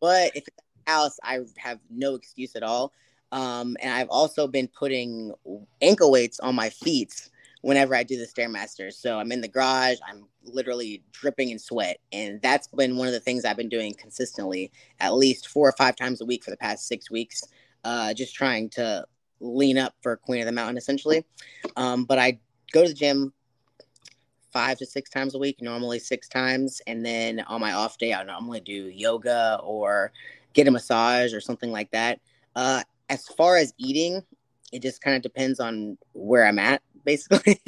but 0.00 0.32
if 0.34 0.46
it's 0.46 0.58
house, 0.86 1.18
I 1.22 1.40
have 1.56 1.80
no 1.90 2.14
excuse 2.14 2.56
at 2.56 2.62
all. 2.62 2.92
Um, 3.34 3.76
and 3.82 3.92
I've 3.92 4.08
also 4.10 4.46
been 4.46 4.68
putting 4.68 5.32
ankle 5.82 6.12
weights 6.12 6.38
on 6.38 6.54
my 6.54 6.70
feet 6.70 7.30
whenever 7.62 7.96
I 7.96 8.04
do 8.04 8.16
the 8.16 8.26
Stairmaster. 8.26 8.92
So 8.92 9.18
I'm 9.18 9.32
in 9.32 9.40
the 9.40 9.48
garage, 9.48 9.98
I'm 10.08 10.26
literally 10.44 11.02
dripping 11.10 11.48
in 11.48 11.58
sweat. 11.58 11.98
And 12.12 12.40
that's 12.42 12.68
been 12.68 12.96
one 12.96 13.08
of 13.08 13.12
the 13.12 13.18
things 13.18 13.44
I've 13.44 13.56
been 13.56 13.68
doing 13.68 13.92
consistently, 13.94 14.70
at 15.00 15.14
least 15.14 15.48
four 15.48 15.68
or 15.68 15.72
five 15.72 15.96
times 15.96 16.20
a 16.20 16.24
week 16.24 16.44
for 16.44 16.52
the 16.52 16.56
past 16.56 16.86
six 16.86 17.10
weeks, 17.10 17.42
uh, 17.82 18.14
just 18.14 18.36
trying 18.36 18.68
to 18.70 19.04
lean 19.40 19.78
up 19.78 19.94
for 20.00 20.16
Queen 20.16 20.40
of 20.40 20.46
the 20.46 20.52
Mountain 20.52 20.76
essentially. 20.76 21.24
Um, 21.74 22.04
but 22.04 22.20
I 22.20 22.38
go 22.70 22.82
to 22.82 22.88
the 22.88 22.94
gym 22.94 23.32
five 24.52 24.78
to 24.78 24.86
six 24.86 25.10
times 25.10 25.34
a 25.34 25.38
week, 25.38 25.60
normally 25.60 25.98
six 25.98 26.28
times. 26.28 26.80
And 26.86 27.04
then 27.04 27.40
on 27.48 27.60
my 27.60 27.72
off 27.72 27.98
day, 27.98 28.14
I 28.14 28.22
normally 28.22 28.60
do 28.60 28.88
yoga 28.90 29.58
or 29.60 30.12
get 30.52 30.68
a 30.68 30.70
massage 30.70 31.34
or 31.34 31.40
something 31.40 31.72
like 31.72 31.90
that. 31.90 32.20
Uh, 32.54 32.84
as 33.08 33.26
far 33.28 33.56
as 33.56 33.72
eating, 33.78 34.22
it 34.72 34.82
just 34.82 35.00
kind 35.00 35.16
of 35.16 35.22
depends 35.22 35.60
on 35.60 35.98
where 36.12 36.46
I'm 36.46 36.58
at, 36.58 36.82
basically. 37.04 37.60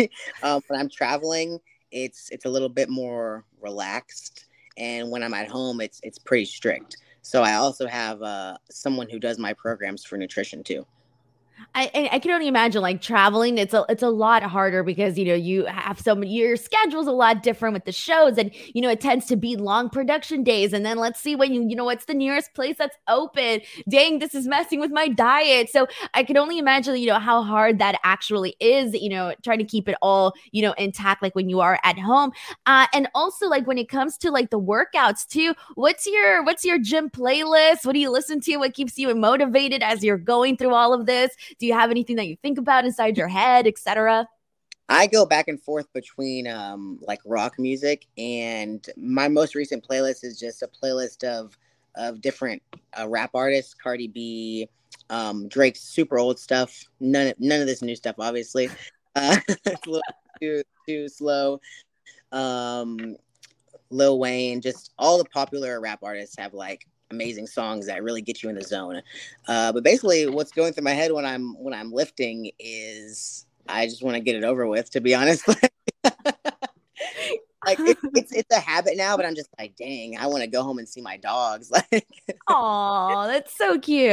um, 0.42 0.62
when 0.68 0.80
I'm 0.80 0.88
traveling, 0.88 1.58
it's 1.92 2.30
it's 2.30 2.44
a 2.44 2.48
little 2.48 2.68
bit 2.68 2.88
more 2.88 3.44
relaxed, 3.60 4.46
and 4.76 5.10
when 5.10 5.22
I'm 5.22 5.34
at 5.34 5.48
home, 5.48 5.80
it's 5.80 6.00
it's 6.02 6.18
pretty 6.18 6.46
strict. 6.46 6.96
So 7.22 7.42
I 7.42 7.54
also 7.54 7.86
have 7.88 8.22
uh, 8.22 8.56
someone 8.70 9.08
who 9.10 9.18
does 9.18 9.38
my 9.38 9.52
programs 9.52 10.04
for 10.04 10.16
nutrition 10.16 10.62
too. 10.62 10.86
I, 11.74 12.08
I 12.12 12.18
can 12.20 12.30
only 12.30 12.48
imagine 12.48 12.80
like 12.80 13.02
traveling. 13.02 13.58
It's 13.58 13.74
a 13.74 13.84
it's 13.90 14.02
a 14.02 14.08
lot 14.08 14.42
harder 14.42 14.82
because 14.82 15.18
you 15.18 15.26
know 15.26 15.34
you 15.34 15.66
have 15.66 16.00
so 16.00 16.14
many 16.14 16.32
your 16.32 16.56
schedule's 16.56 17.06
a 17.06 17.12
lot 17.12 17.42
different 17.42 17.74
with 17.74 17.84
the 17.84 17.92
shows, 17.92 18.38
and 18.38 18.50
you 18.74 18.80
know 18.80 18.88
it 18.88 19.00
tends 19.00 19.26
to 19.26 19.36
be 19.36 19.56
long 19.56 19.90
production 19.90 20.42
days. 20.42 20.72
And 20.72 20.86
then 20.86 20.96
let's 20.96 21.20
see 21.20 21.36
when 21.36 21.52
you 21.52 21.66
you 21.68 21.76
know 21.76 21.84
what's 21.84 22.06
the 22.06 22.14
nearest 22.14 22.54
place 22.54 22.76
that's 22.78 22.96
open. 23.08 23.60
Dang, 23.88 24.20
this 24.20 24.34
is 24.34 24.46
messing 24.46 24.80
with 24.80 24.90
my 24.90 25.08
diet. 25.08 25.68
So 25.68 25.86
I 26.14 26.24
can 26.24 26.38
only 26.38 26.58
imagine 26.58 26.96
you 26.96 27.08
know 27.08 27.18
how 27.18 27.42
hard 27.42 27.78
that 27.78 28.00
actually 28.04 28.56
is. 28.58 28.94
You 28.94 29.10
know, 29.10 29.34
trying 29.42 29.58
to 29.58 29.64
keep 29.64 29.86
it 29.86 29.96
all 30.00 30.32
you 30.52 30.62
know 30.62 30.72
intact 30.78 31.22
like 31.22 31.34
when 31.34 31.50
you 31.50 31.60
are 31.60 31.78
at 31.84 31.98
home, 31.98 32.32
uh, 32.64 32.86
and 32.94 33.06
also 33.14 33.48
like 33.48 33.66
when 33.66 33.76
it 33.76 33.90
comes 33.90 34.16
to 34.18 34.30
like 34.30 34.48
the 34.48 34.60
workouts 34.60 35.26
too. 35.26 35.54
What's 35.74 36.06
your 36.06 36.42
what's 36.42 36.64
your 36.64 36.78
gym 36.78 37.10
playlist? 37.10 37.84
What 37.84 37.92
do 37.92 37.98
you 37.98 38.10
listen 38.10 38.40
to? 38.40 38.56
What 38.56 38.72
keeps 38.72 38.96
you 38.98 39.14
motivated 39.14 39.82
as 39.82 40.02
you're 40.02 40.16
going 40.16 40.56
through 40.56 40.72
all 40.72 40.94
of 40.94 41.04
this? 41.04 41.32
Do 41.58 41.66
you 41.66 41.74
have 41.74 41.90
anything 41.90 42.16
that 42.16 42.26
you 42.26 42.36
think 42.42 42.58
about 42.58 42.84
inside 42.84 43.16
your 43.16 43.28
head, 43.28 43.66
etc.? 43.66 44.28
I 44.88 45.06
go 45.08 45.26
back 45.26 45.48
and 45.48 45.60
forth 45.60 45.92
between 45.92 46.46
um, 46.46 46.98
like 47.02 47.20
rock 47.24 47.58
music 47.58 48.06
and 48.16 48.86
my 48.96 49.26
most 49.28 49.54
recent 49.56 49.86
playlist 49.86 50.22
is 50.24 50.38
just 50.38 50.62
a 50.62 50.68
playlist 50.68 51.24
of 51.24 51.58
of 51.96 52.20
different 52.20 52.62
uh, 52.98 53.08
rap 53.08 53.30
artists, 53.34 53.74
Cardi 53.74 54.06
B, 54.08 54.68
Um, 55.10 55.48
Drake's 55.48 55.80
super 55.80 56.18
old 56.18 56.38
stuff. 56.38 56.84
None 57.00 57.32
none 57.38 57.60
of 57.60 57.66
this 57.66 57.82
new 57.82 57.96
stuff, 57.96 58.16
obviously. 58.18 58.70
Uh, 59.18 59.38
it's 59.48 59.86
a 59.86 59.90
little 59.90 60.02
too 60.42 60.62
too 60.86 61.08
slow. 61.08 61.58
Um, 62.32 63.16
Lil 63.88 64.18
Wayne, 64.18 64.60
just 64.60 64.92
all 64.98 65.16
the 65.16 65.24
popular 65.24 65.80
rap 65.80 66.00
artists 66.02 66.36
have 66.38 66.52
like 66.52 66.86
amazing 67.10 67.46
songs 67.46 67.86
that 67.86 68.02
really 68.02 68.22
get 68.22 68.42
you 68.42 68.48
in 68.48 68.54
the 68.54 68.62
zone. 68.62 69.02
Uh, 69.48 69.72
but 69.72 69.82
basically, 69.84 70.28
what's 70.28 70.52
going 70.52 70.72
through 70.72 70.84
my 70.84 70.92
head 70.92 71.12
when 71.12 71.24
I'm 71.24 71.54
when 71.62 71.74
I'm 71.74 71.92
lifting 71.92 72.50
is 72.58 73.46
I 73.68 73.86
just 73.86 74.02
want 74.02 74.14
to 74.16 74.20
get 74.20 74.36
it 74.36 74.44
over 74.44 74.66
with. 74.66 74.90
To 74.90 75.00
be 75.00 75.14
honest. 75.14 75.48
like 77.66 77.80
it, 77.80 77.98
it's 78.14 78.32
it's 78.32 78.56
a 78.56 78.60
habit 78.60 78.96
now, 78.96 79.16
but 79.16 79.26
I'm 79.26 79.34
just 79.34 79.50
like, 79.58 79.76
dang, 79.76 80.16
I 80.16 80.26
want 80.26 80.42
to 80.42 80.46
go 80.46 80.62
home 80.62 80.78
and 80.78 80.88
see 80.88 81.00
my 81.00 81.16
dogs. 81.16 81.70
Like, 81.92 82.06
oh, 82.48 83.26
that's 83.26 83.56
so 83.56 83.78
cute. 83.78 84.10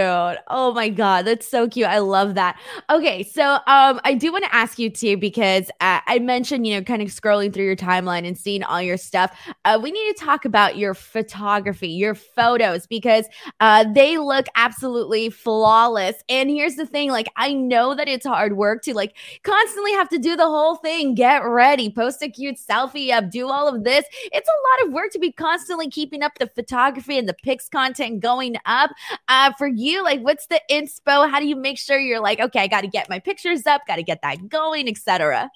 Oh 0.47 0.73
my 0.73 0.89
god, 0.89 1.25
that's 1.25 1.47
so 1.47 1.67
cute. 1.67 1.87
I 1.87 1.99
love 1.99 2.35
that. 2.35 2.59
Okay, 2.89 3.23
so 3.23 3.53
um, 3.67 4.01
I 4.03 4.15
do 4.15 4.31
want 4.31 4.43
to 4.43 4.53
ask 4.53 4.77
you 4.77 4.89
too 4.89 5.15
because 5.17 5.69
uh, 5.79 6.01
I 6.05 6.19
mentioned 6.19 6.67
you 6.67 6.75
know 6.75 6.83
kind 6.83 7.01
of 7.01 7.07
scrolling 7.07 7.53
through 7.53 7.65
your 7.65 7.75
timeline 7.75 8.27
and 8.27 8.37
seeing 8.37 8.63
all 8.63 8.81
your 8.81 8.97
stuff. 8.97 9.37
Uh, 9.65 9.79
we 9.81 9.91
need 9.91 10.13
to 10.15 10.25
talk 10.25 10.45
about 10.45 10.77
your 10.77 10.93
photography, 10.93 11.87
your 11.89 12.15
photos 12.15 12.85
because 12.87 13.25
uh, 13.59 13.85
they 13.93 14.17
look 14.17 14.47
absolutely 14.55 15.29
flawless. 15.29 16.15
And 16.27 16.49
here's 16.49 16.75
the 16.75 16.85
thing, 16.85 17.11
like 17.11 17.27
I 17.35 17.53
know 17.53 17.95
that 17.95 18.07
it's 18.07 18.25
hard 18.25 18.57
work 18.57 18.81
to 18.83 18.93
like 18.93 19.15
constantly 19.43 19.93
have 19.93 20.09
to 20.09 20.17
do 20.17 20.35
the 20.35 20.47
whole 20.47 20.75
thing, 20.75 21.15
get 21.15 21.45
ready, 21.45 21.89
post 21.89 22.21
a 22.21 22.29
cute 22.29 22.57
selfie 22.57 23.11
up, 23.11 23.29
do 23.29 23.42
all 23.49 23.67
of 23.67 23.83
this. 23.83 24.05
It's 24.31 24.49
a 24.49 24.83
lot 24.83 24.87
of 24.87 24.93
work 24.93 25.11
to 25.11 25.19
be 25.19 25.31
constantly 25.31 25.89
keeping 25.89 26.23
up 26.23 26.33
the 26.39 26.47
photography 26.47 27.17
and 27.17 27.27
the 27.27 27.33
pics 27.33 27.69
content 27.69 28.19
going 28.19 28.55
up. 28.65 28.91
Uh, 29.27 29.51
for 29.57 29.67
you, 29.67 30.03
like, 30.03 30.21
what's 30.21 30.47
the 30.47 30.61
inspo? 30.69 31.29
How 31.29 31.39
do 31.39 31.47
you 31.47 31.55
make 31.55 31.77
sure 31.77 31.99
you're 31.99 32.19
like, 32.19 32.39
okay, 32.39 32.59
I 32.59 32.67
got 32.67 32.81
to 32.81 32.87
get 32.87 33.09
my 33.09 33.19
pictures 33.19 33.65
up, 33.65 33.81
got 33.87 33.97
to 33.97 34.03
get 34.03 34.21
that 34.21 34.49
going, 34.49 34.87
etc. 34.87 35.49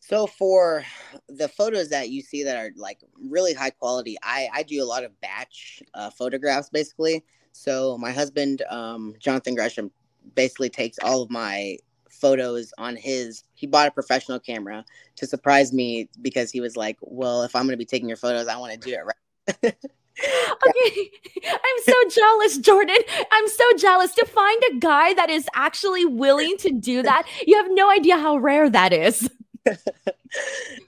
So 0.00 0.26
for 0.26 0.84
the 1.28 1.48
photos 1.48 1.88
that 1.90 2.10
you 2.10 2.22
see 2.22 2.42
that 2.42 2.56
are 2.56 2.72
like 2.76 2.98
really 3.28 3.54
high 3.54 3.70
quality, 3.70 4.16
I 4.22 4.48
I 4.52 4.62
do 4.64 4.82
a 4.82 4.84
lot 4.84 5.04
of 5.04 5.18
batch 5.20 5.80
uh, 5.94 6.10
photographs 6.10 6.70
basically. 6.70 7.24
So 7.52 7.96
my 7.98 8.10
husband, 8.10 8.62
um, 8.68 9.14
Jonathan 9.20 9.54
Gresham, 9.54 9.92
basically 10.34 10.70
takes 10.70 10.98
all 10.98 11.22
of 11.22 11.30
my 11.30 11.76
photos 12.22 12.72
on 12.78 12.94
his 12.94 13.42
he 13.54 13.66
bought 13.66 13.88
a 13.88 13.90
professional 13.90 14.38
camera 14.38 14.84
to 15.16 15.26
surprise 15.26 15.72
me 15.72 16.08
because 16.22 16.52
he 16.52 16.60
was 16.60 16.76
like 16.76 16.96
well 17.02 17.42
if 17.42 17.56
i'm 17.56 17.64
going 17.64 17.72
to 17.72 17.76
be 17.76 17.84
taking 17.84 18.08
your 18.08 18.16
photos 18.16 18.46
i 18.46 18.56
want 18.56 18.72
to 18.72 18.78
do 18.78 18.94
it 18.94 19.00
right? 19.04 19.74
Okay. 20.18 21.10
I'm 21.46 21.82
so 21.82 21.94
jealous 22.10 22.58
Jordynne. 22.58 23.24
I'm 23.32 23.48
so 23.48 23.64
jealous. 23.78 24.14
To 24.14 24.26
find 24.26 24.62
a 24.70 24.76
guy 24.76 25.14
that 25.14 25.30
is 25.30 25.46
actually 25.54 26.04
willing 26.04 26.56
to 26.58 26.70
do 26.70 27.02
that 27.10 27.26
you 27.46 27.56
have 27.56 27.68
no 27.70 27.90
idea 27.90 28.18
how 28.18 28.36
rare 28.36 28.68
that 28.70 28.92
is. 28.92 29.28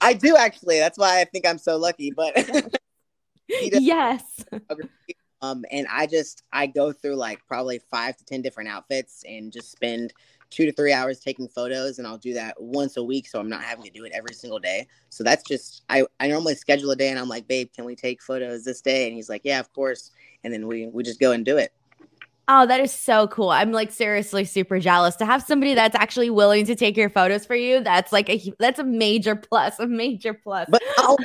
I 0.01 0.13
do 0.13 0.35
actually. 0.35 0.79
That's 0.79 0.97
why 0.97 1.21
i 1.21 1.23
think 1.23 1.47
i'm 1.47 1.57
so 1.57 1.77
lucky 1.77 2.11
but 2.11 2.35
yes. 3.47 4.23
Um 5.41 5.65
and 5.71 5.87
i 5.89 6.07
just 6.07 6.43
i 6.51 6.67
go 6.67 6.91
through 6.91 7.15
like 7.15 7.39
probably 7.47 7.79
five 7.91 8.17
to 8.17 8.25
ten 8.25 8.41
different 8.41 8.69
outfits 8.69 9.23
and 9.27 9.51
just 9.51 9.71
spend 9.71 10.13
two 10.49 10.65
to 10.65 10.71
three 10.71 10.93
hours 10.93 11.19
taking 11.19 11.47
photos 11.47 11.97
and 11.97 12.07
I'll 12.07 12.17
do 12.17 12.33
that 12.33 12.55
once 12.59 12.97
a 12.97 13.03
week 13.03 13.27
so 13.27 13.39
I'm 13.39 13.49
not 13.49 13.63
having 13.63 13.83
to 13.83 13.91
do 13.91 14.05
it 14.05 14.11
every 14.13 14.33
single 14.33 14.59
day. 14.59 14.87
So 15.09 15.23
that's 15.23 15.43
just 15.43 15.83
I, 15.89 16.05
I 16.19 16.27
normally 16.27 16.55
schedule 16.55 16.91
a 16.91 16.95
day 16.95 17.09
and 17.09 17.19
I'm 17.19 17.29
like, 17.29 17.47
babe, 17.47 17.69
can 17.73 17.85
we 17.85 17.95
take 17.95 18.21
photos 18.21 18.63
this 18.63 18.81
day? 18.81 19.07
And 19.07 19.15
he's 19.15 19.29
like, 19.29 19.41
Yeah, 19.43 19.59
of 19.59 19.71
course. 19.73 20.11
And 20.43 20.53
then 20.53 20.67
we 20.67 20.87
we 20.87 21.03
just 21.03 21.19
go 21.19 21.31
and 21.31 21.45
do 21.45 21.57
it. 21.57 21.73
Oh, 22.47 22.67
that 22.67 22.79
is 22.79 22.91
so 22.91 23.27
cool. 23.27 23.49
I'm 23.49 23.71
like 23.71 23.91
seriously 23.91 24.45
super 24.45 24.79
jealous 24.79 25.15
to 25.17 25.25
have 25.25 25.41
somebody 25.41 25.73
that's 25.73 25.95
actually 25.95 26.29
willing 26.29 26.65
to 26.65 26.75
take 26.75 26.95
your 26.95 27.09
photos 27.09 27.43
for 27.45 27.55
you. 27.55 27.81
That's 27.81 28.11
like 28.13 28.29
a 28.29 28.53
that's 28.59 28.77
a 28.77 28.83
major 28.83 29.35
plus, 29.35 29.79
a 29.79 29.87
major 29.87 30.33
plus. 30.33 30.67
But 30.69 30.83
I'll, 30.97 31.17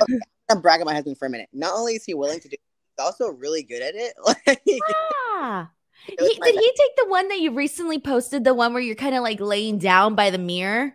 I'm 0.49 0.61
bragging 0.61 0.85
my 0.85 0.95
husband 0.95 1.17
for 1.17 1.27
a 1.27 1.29
minute. 1.29 1.49
Not 1.53 1.73
only 1.75 1.93
is 1.93 2.03
he 2.03 2.15
willing 2.15 2.39
to 2.39 2.49
do 2.49 2.53
it, 2.53 2.61
he's 2.97 3.05
also 3.05 3.29
really 3.29 3.61
good 3.61 3.83
at 3.83 3.93
it. 3.95 4.59
yeah. 4.89 5.67
He, 6.05 6.15
did 6.15 6.55
he 6.55 6.73
take 6.77 6.95
the 6.97 7.07
one 7.07 7.27
that 7.27 7.39
you 7.39 7.51
recently 7.51 7.99
posted, 7.99 8.43
the 8.43 8.53
one 8.53 8.73
where 8.73 8.81
you're 8.81 8.95
kind 8.95 9.15
of 9.15 9.23
like 9.23 9.39
laying 9.39 9.77
down 9.77 10.15
by 10.15 10.29
the 10.29 10.37
mirror? 10.37 10.93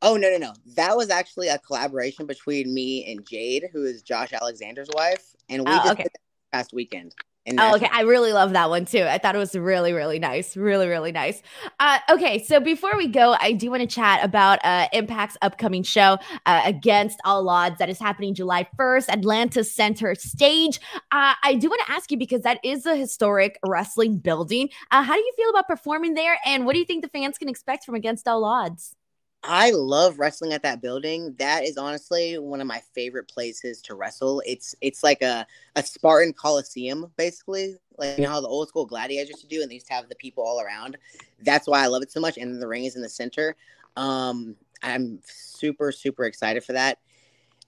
Oh 0.00 0.16
no 0.16 0.30
no 0.30 0.38
no! 0.38 0.52
That 0.76 0.96
was 0.96 1.10
actually 1.10 1.48
a 1.48 1.58
collaboration 1.58 2.26
between 2.26 2.72
me 2.72 3.10
and 3.10 3.26
Jade, 3.26 3.64
who 3.72 3.84
is 3.84 4.02
Josh 4.02 4.32
Alexander's 4.32 4.88
wife, 4.94 5.34
and 5.48 5.64
we 5.64 5.70
oh, 5.70 5.76
just 5.76 5.90
okay. 5.90 6.02
did 6.04 6.12
that 6.12 6.56
past 6.56 6.72
weekend. 6.72 7.14
Oh, 7.56 7.76
okay. 7.76 7.88
I 7.92 8.02
really 8.02 8.32
love 8.32 8.52
that 8.52 8.68
one 8.68 8.84
too. 8.84 9.02
I 9.02 9.18
thought 9.18 9.34
it 9.34 9.38
was 9.38 9.54
really, 9.54 9.92
really 9.92 10.18
nice. 10.18 10.56
Really, 10.56 10.88
really 10.88 11.12
nice. 11.12 11.42
Uh, 11.80 11.98
okay. 12.10 12.42
So 12.44 12.60
before 12.60 12.96
we 12.96 13.06
go, 13.06 13.36
I 13.40 13.52
do 13.52 13.70
want 13.70 13.80
to 13.80 13.86
chat 13.86 14.24
about 14.24 14.58
uh, 14.64 14.88
Impact's 14.92 15.36
upcoming 15.42 15.82
show 15.82 16.18
uh, 16.46 16.62
against 16.64 17.18
all 17.24 17.48
odds 17.48 17.78
that 17.78 17.88
is 17.88 17.98
happening 17.98 18.34
July 18.34 18.68
1st, 18.78 19.08
Atlanta 19.08 19.64
Center 19.64 20.14
Stage. 20.14 20.80
Uh, 21.12 21.34
I 21.42 21.54
do 21.54 21.68
want 21.68 21.82
to 21.86 21.92
ask 21.92 22.10
you 22.10 22.18
because 22.18 22.42
that 22.42 22.58
is 22.64 22.86
a 22.86 22.96
historic 22.96 23.58
wrestling 23.66 24.18
building. 24.18 24.68
Uh, 24.90 25.02
how 25.02 25.14
do 25.14 25.20
you 25.20 25.32
feel 25.36 25.50
about 25.50 25.68
performing 25.68 26.14
there? 26.14 26.38
And 26.44 26.66
what 26.66 26.74
do 26.74 26.78
you 26.78 26.84
think 26.84 27.02
the 27.02 27.08
fans 27.08 27.38
can 27.38 27.48
expect 27.48 27.84
from 27.84 27.94
Against 27.94 28.26
All 28.28 28.44
Odds? 28.44 28.94
I 29.44 29.70
love 29.70 30.18
wrestling 30.18 30.52
at 30.52 30.62
that 30.62 30.82
building. 30.82 31.34
That 31.38 31.64
is 31.64 31.76
honestly 31.76 32.38
one 32.38 32.60
of 32.60 32.66
my 32.66 32.80
favorite 32.94 33.28
places 33.28 33.80
to 33.82 33.94
wrestle. 33.94 34.42
It's 34.44 34.74
it's 34.80 35.02
like 35.02 35.22
a, 35.22 35.46
a 35.76 35.82
Spartan 35.82 36.32
Coliseum, 36.32 37.12
basically. 37.16 37.76
Like 37.96 38.18
you 38.18 38.24
know 38.24 38.30
how 38.30 38.40
the 38.40 38.48
old 38.48 38.68
school 38.68 38.84
gladiators 38.86 39.28
used 39.28 39.42
to 39.42 39.48
do, 39.48 39.62
and 39.62 39.70
they 39.70 39.74
used 39.74 39.86
to 39.86 39.94
have 39.94 40.08
the 40.08 40.16
people 40.16 40.44
all 40.44 40.60
around. 40.60 40.98
That's 41.42 41.68
why 41.68 41.82
I 41.82 41.86
love 41.86 42.02
it 42.02 42.10
so 42.10 42.20
much. 42.20 42.36
And 42.36 42.60
the 42.60 42.66
ring 42.66 42.84
is 42.84 42.96
in 42.96 43.02
the 43.02 43.08
center. 43.08 43.56
Um, 43.96 44.56
I'm 44.82 45.20
super 45.24 45.92
super 45.92 46.24
excited 46.24 46.64
for 46.64 46.72
that. 46.72 46.98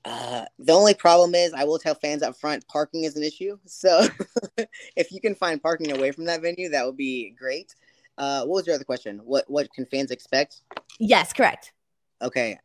Uh, 0.04 0.46
the 0.58 0.72
only 0.72 0.94
problem 0.94 1.34
is, 1.34 1.52
I 1.52 1.64
will 1.64 1.78
tell 1.78 1.94
fans 1.94 2.22
up 2.22 2.36
front, 2.36 2.66
parking 2.68 3.04
is 3.04 3.16
an 3.16 3.22
issue. 3.22 3.58
So 3.66 4.06
if 4.96 5.12
you 5.12 5.20
can 5.20 5.34
find 5.34 5.62
parking 5.62 5.92
away 5.92 6.10
from 6.10 6.24
that 6.24 6.40
venue, 6.42 6.70
that 6.70 6.86
would 6.86 6.96
be 6.96 7.30
great. 7.38 7.74
Uh, 8.20 8.44
what 8.44 8.56
was 8.56 8.66
your 8.66 8.74
other 8.74 8.84
question? 8.84 9.18
What 9.24 9.46
what 9.48 9.72
can 9.72 9.86
fans 9.86 10.10
expect? 10.10 10.60
Yes, 10.98 11.32
correct. 11.32 11.72
Okay. 12.20 12.58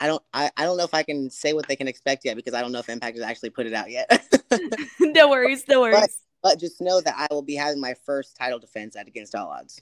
I 0.00 0.08
don't 0.08 0.22
I, 0.34 0.50
I 0.56 0.64
don't 0.64 0.76
know 0.76 0.82
if 0.82 0.92
I 0.92 1.04
can 1.04 1.30
say 1.30 1.52
what 1.52 1.68
they 1.68 1.76
can 1.76 1.86
expect 1.86 2.24
yet 2.24 2.34
because 2.34 2.52
I 2.52 2.60
don't 2.60 2.72
know 2.72 2.80
if 2.80 2.88
Impact 2.88 3.16
has 3.16 3.24
actually 3.24 3.50
put 3.50 3.66
it 3.66 3.74
out 3.74 3.90
yet. 3.90 4.10
no 5.00 5.30
worries, 5.30 5.64
no 5.68 5.82
worries. 5.82 6.00
But, 6.42 6.50
but 6.50 6.58
just 6.58 6.80
know 6.80 7.00
that 7.00 7.14
I 7.16 7.32
will 7.32 7.42
be 7.42 7.54
having 7.54 7.80
my 7.80 7.94
first 7.94 8.36
title 8.36 8.58
defense 8.58 8.96
at 8.96 9.06
Against 9.06 9.36
All 9.36 9.48
Odds. 9.48 9.80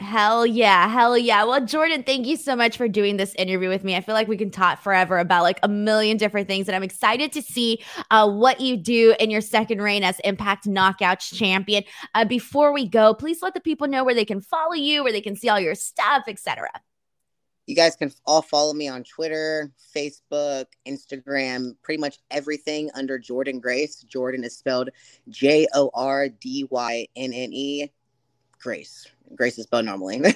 Hell 0.00 0.46
yeah. 0.46 0.88
Hell 0.88 1.18
yeah. 1.18 1.44
Well, 1.44 1.60
Jordynne, 1.60 2.06
thank 2.06 2.26
you 2.26 2.36
so 2.36 2.56
much 2.56 2.78
for 2.78 2.88
doing 2.88 3.18
this 3.18 3.34
interview 3.34 3.68
with 3.68 3.84
me. 3.84 3.96
I 3.96 4.00
feel 4.00 4.14
like 4.14 4.28
we 4.28 4.38
can 4.38 4.50
talk 4.50 4.80
forever 4.80 5.18
about 5.18 5.42
like 5.42 5.60
a 5.62 5.68
million 5.68 6.16
different 6.16 6.48
things. 6.48 6.68
And 6.68 6.74
I'm 6.74 6.82
excited 6.82 7.32
to 7.32 7.42
see 7.42 7.82
uh, 8.10 8.30
what 8.30 8.60
you 8.60 8.78
do 8.78 9.14
in 9.20 9.30
your 9.30 9.42
second 9.42 9.82
reign 9.82 10.02
as 10.02 10.18
Impact 10.20 10.64
Knockouts 10.64 11.34
champion. 11.36 11.84
Uh, 12.14 12.24
before 12.24 12.72
we 12.72 12.88
go, 12.88 13.12
please 13.12 13.42
let 13.42 13.52
the 13.52 13.60
people 13.60 13.88
know 13.88 14.02
where 14.02 14.14
they 14.14 14.24
can 14.24 14.40
follow 14.40 14.72
you, 14.72 15.04
where 15.04 15.12
they 15.12 15.20
can 15.20 15.36
see 15.36 15.50
all 15.50 15.60
your 15.60 15.74
stuff, 15.74 16.24
etc. 16.28 16.70
You 17.66 17.76
guys 17.76 17.94
can 17.94 18.10
all 18.24 18.40
follow 18.40 18.72
me 18.72 18.88
on 18.88 19.04
Twitter, 19.04 19.70
Facebook, 19.94 20.64
Instagram, 20.88 21.76
pretty 21.82 22.00
much 22.00 22.18
everything 22.30 22.90
under 22.94 23.18
Jordynne 23.18 23.60
Grace. 23.60 24.02
Jordynne 24.08 24.44
is 24.44 24.56
spelled 24.56 24.88
J 25.28 25.66
O 25.74 25.90
R 25.92 26.30
D 26.30 26.66
Y 26.70 27.06
N 27.16 27.34
N 27.34 27.52
E. 27.52 27.90
Grace. 28.60 29.06
Grace 29.34 29.58
is 29.58 29.64
spelled 29.64 29.86
normally. 29.86 30.20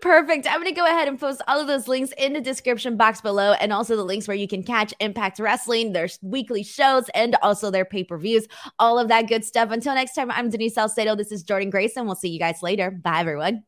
Perfect. 0.00 0.46
I'm 0.46 0.60
going 0.60 0.66
to 0.66 0.72
go 0.72 0.84
ahead 0.84 1.08
and 1.08 1.18
post 1.18 1.40
all 1.48 1.60
of 1.60 1.66
those 1.66 1.88
links 1.88 2.12
in 2.18 2.32
the 2.32 2.40
description 2.40 2.96
box 2.96 3.20
below 3.20 3.52
and 3.52 3.72
also 3.72 3.96
the 3.96 4.04
links 4.04 4.28
where 4.28 4.36
you 4.36 4.48
can 4.48 4.62
catch 4.62 4.92
Impact 5.00 5.38
Wrestling, 5.38 5.92
their 5.92 6.08
weekly 6.20 6.62
shows, 6.62 7.08
and 7.14 7.36
also 7.42 7.70
their 7.70 7.84
pay 7.84 8.04
per 8.04 8.18
views, 8.18 8.46
all 8.78 8.98
of 8.98 9.08
that 9.08 9.28
good 9.28 9.44
stuff. 9.44 9.70
Until 9.70 9.94
next 9.94 10.14
time, 10.14 10.30
I'm 10.30 10.50
Denise 10.50 10.74
Salcedo. 10.74 11.16
This 11.16 11.32
is 11.32 11.44
Jordynne 11.44 11.70
Grayson. 11.70 12.06
we'll 12.06 12.16
see 12.16 12.28
you 12.28 12.38
guys 12.38 12.62
later. 12.62 12.90
Bye, 12.90 13.20
everyone. 13.20 13.64